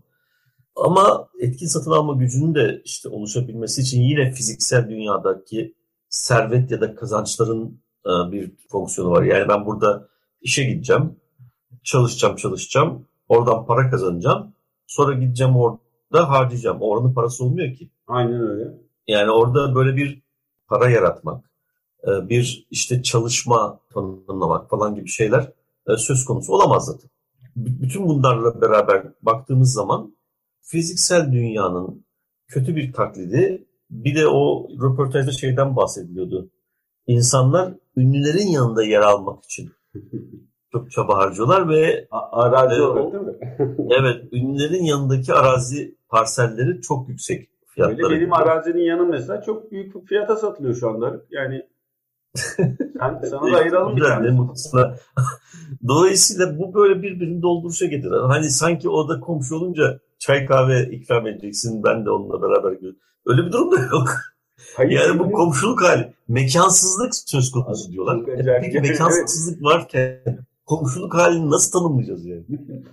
Ama 0.76 1.28
etkin 1.40 1.66
satın 1.66 1.90
alma 1.90 2.14
gücünün 2.14 2.54
de 2.54 2.82
işte 2.84 3.08
oluşabilmesi 3.08 3.80
için 3.80 4.02
yine 4.02 4.32
fiziksel 4.32 4.88
dünyadaki 4.90 5.74
servet 6.08 6.70
ya 6.70 6.80
da 6.80 6.94
kazançların 6.94 7.80
e, 8.06 8.32
bir 8.32 8.52
fonksiyonu 8.68 9.10
var. 9.10 9.22
Yani 9.22 9.48
ben 9.48 9.66
burada 9.66 10.08
işe 10.40 10.64
gideceğim, 10.64 11.16
çalışacağım, 11.82 12.36
çalışacağım, 12.36 13.07
oradan 13.28 13.66
para 13.66 13.90
kazanacağım. 13.90 14.54
Sonra 14.86 15.14
gideceğim 15.14 15.56
orada 15.56 16.30
harcayacağım. 16.30 16.78
Oranın 16.80 17.14
parası 17.14 17.44
olmuyor 17.44 17.74
ki. 17.74 17.90
Aynen 18.06 18.40
öyle. 18.40 18.74
Yani 19.06 19.30
orada 19.30 19.74
böyle 19.74 19.96
bir 19.96 20.22
para 20.68 20.90
yaratmak, 20.90 21.50
e, 22.06 22.28
bir 22.28 22.66
işte 22.70 23.02
çalışma 23.02 23.80
tanımlamak 23.94 24.70
falan 24.70 24.94
gibi 24.94 25.08
şeyler 25.08 25.52
e, 25.88 25.96
söz 25.96 26.24
konusu 26.24 26.52
olamaz 26.52 26.86
zaten. 26.86 27.10
Bütün 27.56 28.08
bunlarla 28.08 28.60
beraber 28.60 29.06
baktığımız 29.22 29.72
zaman 29.72 30.16
fiziksel 30.60 31.32
dünyanın 31.32 32.04
kötü 32.48 32.76
bir 32.76 32.92
taklidi 32.92 33.68
bir 33.90 34.14
de 34.14 34.26
o 34.26 34.68
röportajda 34.82 35.32
şeyden 35.32 35.76
bahsediliyordu. 35.76 36.50
İnsanlar 37.06 37.74
ünlülerin 37.96 38.46
yanında 38.46 38.84
yer 38.84 39.00
almak 39.00 39.44
için 39.44 39.72
çok 40.72 40.90
çaba 40.90 41.18
harcıyorlar 41.18 41.68
ve 41.68 42.08
arazi 42.10 42.74
e, 42.74 42.82
olarak 42.82 43.12
değil 43.12 43.24
mi? 43.24 43.36
evet, 44.00 44.24
ünlülerin 44.32 44.84
yanındaki 44.84 45.32
arazi 45.32 45.94
parselleri 46.08 46.80
çok 46.80 47.08
yüksek 47.08 47.48
fiyatlara. 47.66 48.06
Öyle 48.06 48.20
benim 48.20 48.32
arazinin 48.32 48.82
yanı 48.82 49.06
mesela 49.06 49.42
çok 49.42 49.72
büyük 49.72 50.08
fiyata 50.08 50.36
satılıyor 50.36 50.74
şu 50.74 50.90
anda. 50.90 51.20
Yani 51.30 51.66
sen, 52.34 53.20
sana 53.30 53.52
da 53.52 53.56
ayıralım 53.56 53.96
bir 53.96 54.02
tane. 54.02 54.38
Dolayısıyla 55.88 56.58
bu 56.58 56.74
böyle 56.74 57.02
birbirini 57.02 57.42
dolduruşa 57.42 57.86
getirir. 57.86 58.20
Hani 58.20 58.50
sanki 58.50 58.88
orada 58.88 59.20
komşu 59.20 59.56
olunca 59.56 60.00
çay 60.18 60.46
kahve 60.46 60.82
ikram 60.82 61.26
edeceksin 61.26 61.84
ben 61.84 62.06
de 62.06 62.10
onunla 62.10 62.42
beraber 62.42 62.72
görüyorum. 62.72 62.98
Öyle 63.26 63.46
bir 63.46 63.52
durum 63.52 63.72
da 63.72 63.80
yok. 63.80 64.08
Hayır, 64.76 64.90
yani 64.90 65.18
bu 65.18 65.32
komşuluk 65.32 65.82
hali. 65.82 66.12
Mekansızlık 66.28 67.14
söz 67.14 67.50
konusu 67.50 67.92
diyorlar. 67.92 68.18
Peki 68.60 68.80
mekansızlık 68.80 69.62
varken 69.62 70.38
komşuluk 70.68 71.14
halini 71.14 71.50
nasıl 71.50 71.78
tanımlayacağız 71.78 72.26
yani? 72.26 72.44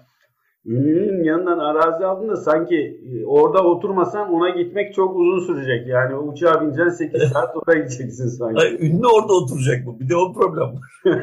Ünlünün 0.66 1.24
yanından 1.24 1.60
arazi 1.60 2.06
aldın 2.06 2.36
sanki 2.36 2.76
e, 2.76 3.26
orada 3.26 3.64
oturmasan 3.64 4.34
ona 4.34 4.50
gitmek 4.50 4.96
çok 4.96 5.16
uzun 5.16 5.48
sürecek. 5.48 5.88
Yani 5.88 6.16
uçağa 6.16 6.62
bineceksin 6.62 7.12
8 7.12 7.24
saat 7.34 7.56
oraya 7.56 7.80
gideceksin 7.80 8.28
sanki. 8.28 8.56
Hayır, 8.60 8.80
ünlü 8.80 9.08
orada 9.08 9.34
oturacak 9.34 9.86
bu. 9.86 10.00
Bir 10.00 10.10
de 10.10 10.16
o 10.16 10.34
problem 10.34 10.76
var. 10.76 11.02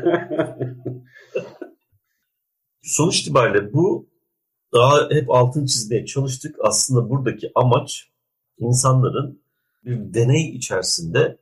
Sonuç 2.82 3.20
itibariyle 3.20 3.72
bu 3.72 4.06
daha 4.72 5.10
hep 5.10 5.30
altın 5.30 5.66
çizmeye 5.66 6.06
çalıştık. 6.06 6.56
Aslında 6.60 7.10
buradaki 7.10 7.52
amaç 7.54 8.10
insanların 8.58 9.42
bir 9.84 10.14
deney 10.14 10.48
içerisinde 10.48 11.38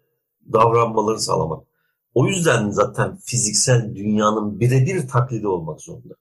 davranmaları 0.53 1.19
sağlamak. 1.19 1.70
O 2.15 2.27
yüzden 2.27 2.71
zaten 2.71 3.17
fiziksel 3.25 3.95
dünyanın 3.95 4.61
birebir 4.61 5.09
taklidi 5.09 5.47
olmak 5.47 5.81
zorunda. 5.81 6.15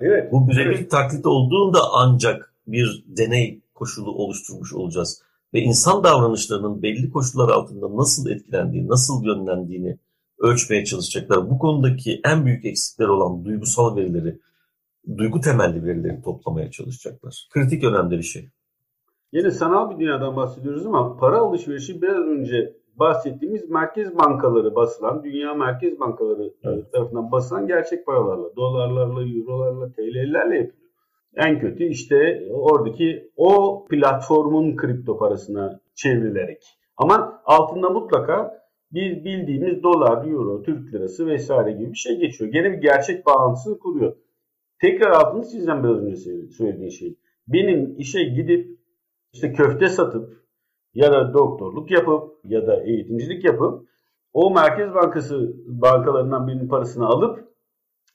Evet. 0.00 0.32
Bu 0.32 0.48
birebir 0.48 0.78
evet. 0.78 0.90
taklit 0.90 1.26
olduğunda 1.26 1.78
ancak 1.92 2.54
bir 2.66 3.04
deney 3.06 3.60
koşulu 3.74 4.10
oluşturmuş 4.10 4.72
olacağız. 4.72 5.22
Ve 5.54 5.60
insan 5.60 6.04
davranışlarının 6.04 6.82
belli 6.82 7.10
koşullar 7.10 7.48
altında 7.48 7.96
nasıl 7.96 8.30
etkilendiği, 8.30 8.88
nasıl 8.88 9.24
yönlendiğini 9.24 9.98
ölçmeye 10.38 10.84
çalışacaklar. 10.84 11.50
Bu 11.50 11.58
konudaki 11.58 12.20
en 12.24 12.46
büyük 12.46 12.64
eksikler 12.64 13.08
olan 13.08 13.44
duygusal 13.44 13.96
verileri, 13.96 14.38
duygu 15.16 15.40
temelli 15.40 15.84
verileri 15.84 16.22
toplamaya 16.22 16.70
çalışacaklar. 16.70 17.48
Kritik 17.50 17.84
önemli 17.84 18.18
bir 18.18 18.22
şey. 18.22 18.48
Yine 19.32 19.50
sanal 19.50 19.90
bir 19.90 19.98
dünyadan 19.98 20.36
bahsediyoruz 20.36 20.86
ama 20.86 21.16
para 21.16 21.38
alışverişi 21.38 22.02
biraz 22.02 22.26
önce 22.26 22.76
bahsettiğimiz 22.98 23.70
merkez 23.70 24.18
bankaları 24.18 24.74
basılan, 24.74 25.24
dünya 25.24 25.54
merkez 25.54 26.00
bankaları 26.00 26.52
evet. 26.64 26.92
tarafından 26.92 27.32
basılan 27.32 27.66
gerçek 27.66 28.06
paralarla, 28.06 28.56
dolarlarla, 28.56 29.22
eurolarla, 29.22 29.92
TL'lerle 29.92 30.56
yapılıyor. 30.56 30.84
En 31.36 31.60
kötü 31.60 31.84
işte 31.84 32.48
oradaki 32.52 33.30
o 33.36 33.84
platformun 33.90 34.76
kripto 34.76 35.18
parasına 35.18 35.80
çevrilerek. 35.94 36.62
Ama 36.96 37.42
altında 37.44 37.90
mutlaka 37.90 38.64
bir 38.92 39.24
bildiğimiz 39.24 39.82
dolar, 39.82 40.26
euro, 40.26 40.62
Türk 40.62 40.94
lirası 40.94 41.26
vesaire 41.26 41.72
gibi 41.72 41.90
bir 41.92 41.98
şey 41.98 42.18
geçiyor. 42.18 42.52
Gene 42.52 42.72
bir 42.72 42.78
gerçek 42.78 43.26
bağlantısını 43.26 43.78
kuruyor. 43.78 44.16
Tekrar 44.80 45.10
altını 45.10 45.44
çizeceğim 45.44 45.84
biraz 45.84 45.96
önce 45.96 46.16
söylediğin 46.56 46.88
şey. 46.88 47.18
Benim 47.48 47.94
işe 47.98 48.24
gidip 48.24 48.78
işte 49.32 49.52
köfte 49.52 49.88
satıp 49.88 50.43
ya 50.94 51.12
da 51.12 51.34
doktorluk 51.34 51.90
yapıp 51.90 52.30
ya 52.44 52.66
da 52.66 52.82
eğitimcilik 52.82 53.44
yapıp 53.44 53.88
o 54.32 54.54
Merkez 54.54 54.94
Bankası 54.94 55.52
bankalarından 55.66 56.48
birinin 56.48 56.68
parasını 56.68 57.06
alıp 57.06 57.48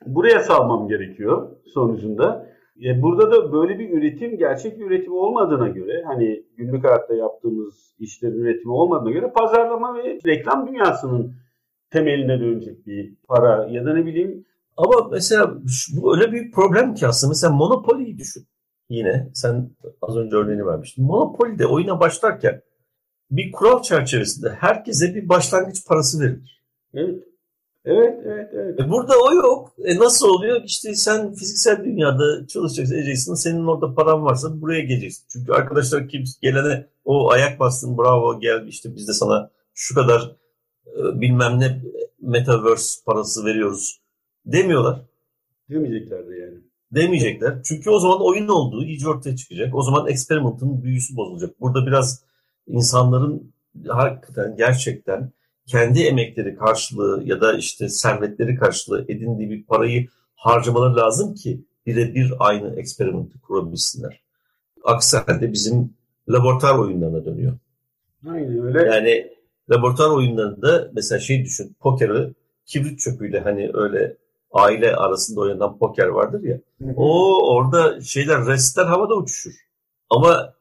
buraya 0.05 0.39
salmam 0.39 0.87
gerekiyor 0.87 1.49
sonucunda. 1.65 2.49
E 2.85 3.01
burada 3.01 3.31
da 3.31 3.53
böyle 3.53 3.79
bir 3.79 3.89
üretim 3.89 4.37
gerçek 4.37 4.79
bir 4.79 4.85
üretim 4.85 5.13
olmadığına 5.13 5.67
göre 5.67 6.03
hani 6.07 6.43
günlük 6.57 6.83
hayatta 6.83 7.13
yaptığımız 7.13 7.95
işlerin 7.99 8.39
üretimi 8.39 8.73
olmadığına 8.73 9.11
göre 9.11 9.31
pazarlama 9.35 9.95
ve 9.95 10.19
reklam 10.25 10.67
dünyasının 10.67 11.33
temeline 11.89 12.39
dönecek 12.39 12.87
bir 12.87 13.15
para 13.27 13.67
ya 13.69 13.85
da 13.85 13.93
ne 13.93 14.05
bileyim. 14.05 14.45
Ama 14.77 15.07
mesela 15.11 15.53
bu 15.95 16.15
öyle 16.15 16.31
bir 16.31 16.51
problem 16.51 16.93
ki 16.93 17.07
aslında. 17.07 17.31
Mesela 17.31 17.53
Monopoly'yi 17.53 18.17
düşün. 18.17 18.47
Yine 18.89 19.29
sen 19.33 19.69
az 20.01 20.17
önce 20.17 20.35
örneğini 20.35 20.65
vermiştin. 20.65 21.05
Monopoly'de 21.05 21.67
oyuna 21.67 21.99
başlarken 21.99 22.61
bir 23.31 23.51
kural 23.51 23.81
çerçevesinde 23.81 24.49
herkese 24.49 25.15
bir 25.15 25.29
başlangıç 25.29 25.87
parası 25.87 26.19
verilir. 26.19 26.63
Evet. 26.93 27.23
Evet, 27.85 28.19
evet, 28.25 28.49
evet. 28.53 28.79
E 28.79 28.89
burada 28.89 29.13
o 29.19 29.33
yok. 29.33 29.73
E 29.85 29.97
nasıl 29.97 30.29
oluyor? 30.29 30.61
İşte 30.65 30.95
sen 30.95 31.33
fiziksel 31.33 31.83
dünyada 31.85 32.47
çalışacaksın, 32.47 32.95
edeceksin. 32.95 33.33
Senin 33.33 33.67
orada 33.67 33.95
paran 33.95 34.25
varsa 34.25 34.61
buraya 34.61 34.81
geleceksin. 34.81 35.25
Çünkü 35.31 35.51
arkadaşlar 35.51 36.07
kim 36.07 36.23
gelene 36.41 36.85
o 37.05 37.31
ayak 37.31 37.59
bastın, 37.59 37.97
bravo 37.97 38.39
gel 38.39 38.67
işte 38.67 38.95
biz 38.95 39.07
de 39.07 39.13
sana 39.13 39.51
şu 39.73 39.95
kadar 39.95 40.35
e, 40.87 41.21
bilmem 41.21 41.59
ne 41.59 41.81
metaverse 42.21 43.01
parası 43.05 43.45
veriyoruz 43.45 44.01
demiyorlar. 44.45 45.01
Demeyeceklerdi 45.69 46.39
yani. 46.39 46.57
Demeyecekler. 46.91 47.63
Çünkü 47.63 47.89
o 47.89 47.99
zaman 47.99 48.21
oyun 48.21 48.47
olduğu 48.47 48.83
iyice 48.83 49.09
ortaya 49.09 49.35
çıkacak. 49.35 49.75
O 49.75 49.81
zaman 49.81 50.07
experiment'ın 50.07 50.83
büyüsü 50.83 51.15
bozulacak. 51.15 51.61
Burada 51.61 51.85
biraz 51.85 52.23
insanların 52.69 53.53
hakikaten 53.87 54.55
gerçekten 54.55 55.31
kendi 55.67 56.03
emekleri 56.03 56.55
karşılığı 56.55 57.23
ya 57.25 57.41
da 57.41 57.53
işte 57.57 57.89
servetleri 57.89 58.55
karşılığı 58.55 59.05
edindiği 59.07 59.49
bir 59.49 59.63
parayı 59.63 60.07
harcamaları 60.35 60.95
lazım 60.95 61.33
ki 61.33 61.65
birebir 61.85 62.33
aynı 62.39 62.79
eksperimenti 62.79 63.39
kurabilsinler. 63.39 64.21
Aksi 64.83 65.17
halde 65.17 65.53
bizim 65.53 65.93
laboratuvar 66.29 66.77
oyunlarına 66.77 67.25
dönüyor. 67.25 67.57
Aynen 68.27 68.59
öyle. 68.65 68.83
Yani 68.83 69.31
laboratuvar 69.69 70.09
oyunlarında 70.09 70.91
mesela 70.93 71.19
şey 71.19 71.45
düşün, 71.45 71.75
pokeri 71.79 72.33
kibrit 72.65 72.99
çöpüyle 72.99 73.39
hani 73.39 73.71
öyle 73.73 74.17
aile 74.51 74.95
arasında 74.95 75.39
oynanan 75.39 75.77
poker 75.77 76.07
vardır 76.07 76.43
ya. 76.43 76.59
o 76.95 77.37
orada 77.55 78.01
şeyler 78.01 78.45
restler 78.45 78.85
havada 78.85 79.15
uçuşur. 79.15 79.53
Ama 80.09 80.53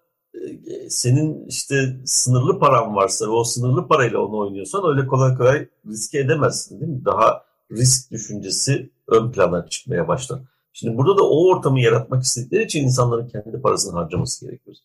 senin 0.88 1.46
işte 1.46 1.96
sınırlı 2.04 2.58
paran 2.58 2.96
varsa 2.96 3.26
ve 3.26 3.30
o 3.30 3.44
sınırlı 3.44 3.88
parayla 3.88 4.18
onu 4.18 4.38
oynuyorsan 4.38 4.82
öyle 4.88 5.06
kolay 5.06 5.34
kolay 5.34 5.68
riske 5.86 6.18
edemezsin 6.18 6.80
değil 6.80 6.92
mi? 6.92 7.04
Daha 7.04 7.44
risk 7.72 8.10
düşüncesi 8.10 8.90
ön 9.08 9.32
plana 9.32 9.66
çıkmaya 9.68 10.08
başlar. 10.08 10.40
Şimdi 10.72 10.96
burada 10.96 11.18
da 11.18 11.22
o 11.22 11.48
ortamı 11.48 11.80
yaratmak 11.80 12.22
istedikleri 12.22 12.64
için 12.64 12.84
insanların 12.84 13.28
kendi 13.28 13.60
parasını 13.62 13.92
harcaması 13.92 14.46
gerekiyor. 14.46 14.76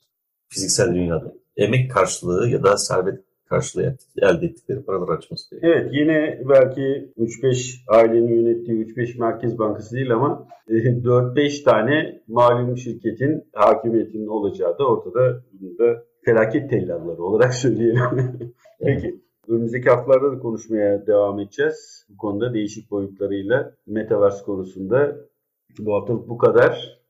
Fiziksel 0.50 0.96
dünyada. 0.96 1.34
Emek 1.58 1.92
karşılığı 1.92 2.50
ya 2.50 2.64
da 2.64 2.78
servet 2.78 3.24
karşılığı 3.54 3.96
elde 4.18 4.46
ettikleri 4.46 4.86
paralar 4.86 5.18
açması 5.18 5.50
gerekiyor. 5.50 5.76
Evet 5.76 5.90
yine 5.94 6.42
belki 6.50 7.14
3-5 7.18 7.80
ailenin 7.88 8.46
yönettiği 8.46 8.86
3-5 8.86 9.20
Merkez 9.20 9.60
Bankası 9.60 9.96
değil 9.96 10.14
ama 10.14 10.48
4-5 10.70 11.62
e, 11.62 11.64
tane 11.64 12.22
malum 12.28 12.78
şirketin 12.78 13.44
hakimiyetinin 13.54 14.28
olacağı 14.28 14.78
da 14.78 14.88
ortada 14.88 15.44
da 15.80 16.04
felaket 16.26 16.70
tellalları 16.70 17.24
olarak 17.24 17.54
söyleyelim. 17.64 18.02
Peki 18.80 19.20
önümüzdeki 19.48 19.90
haftalarda 19.90 20.32
da 20.32 20.40
konuşmaya 20.40 21.08
devam 21.08 21.40
edeceğiz. 21.40 22.06
Bu 22.10 22.18
konuda 22.18 22.54
değişik 22.54 22.92
boyutlarıyla 22.92 23.74
Metaverse 23.88 24.44
konusunda 24.44 25.16
bu 25.80 25.94
haftalık 25.94 26.30
bu 26.30 26.38
kadar. 26.38 27.03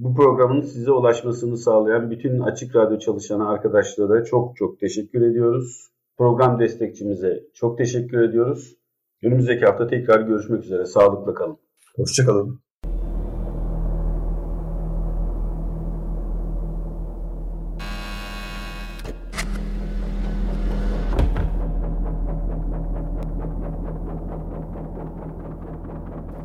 Bu 0.00 0.14
programın 0.14 0.60
size 0.60 0.90
ulaşmasını 0.92 1.56
sağlayan 1.56 2.10
bütün 2.10 2.40
Açık 2.40 2.76
Radyo 2.76 2.98
çalışan 2.98 3.40
arkadaşlara 3.40 4.24
çok 4.24 4.56
çok 4.56 4.80
teşekkür 4.80 5.22
ediyoruz. 5.22 5.90
Program 6.18 6.60
destekçimize 6.60 7.42
çok 7.54 7.78
teşekkür 7.78 8.22
ediyoruz. 8.22 8.76
Önümüzdeki 9.22 9.64
hafta 9.64 9.86
tekrar 9.86 10.20
görüşmek 10.20 10.64
üzere. 10.64 10.84
Sağlıkla 10.84 11.34
kalın. 11.34 11.58
Hoşçakalın. 11.96 12.60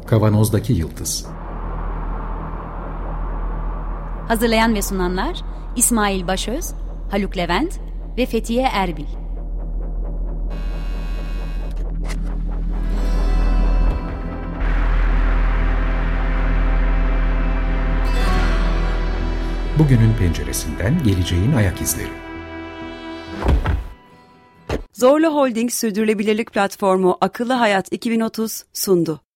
Kavanozdaki 0.07 0.73
Yıldız 0.73 1.27
Hazırlayan 4.27 4.75
ve 4.75 4.81
sunanlar 4.81 5.41
İsmail 5.75 6.27
Başöz, 6.27 6.73
Haluk 7.11 7.37
Levent 7.37 7.79
ve 8.17 8.25
Fethiye 8.25 8.67
Erbil. 8.73 9.05
Bugünün 19.79 20.13
penceresinden 20.19 21.03
geleceğin 21.03 21.51
ayak 21.53 21.81
izleri. 21.81 22.09
Zorlu 24.93 25.27
Holding 25.27 25.71
Sürdürülebilirlik 25.71 26.53
Platformu 26.53 27.17
Akıllı 27.21 27.53
Hayat 27.53 27.93
2030 27.93 28.63
sundu. 28.73 29.25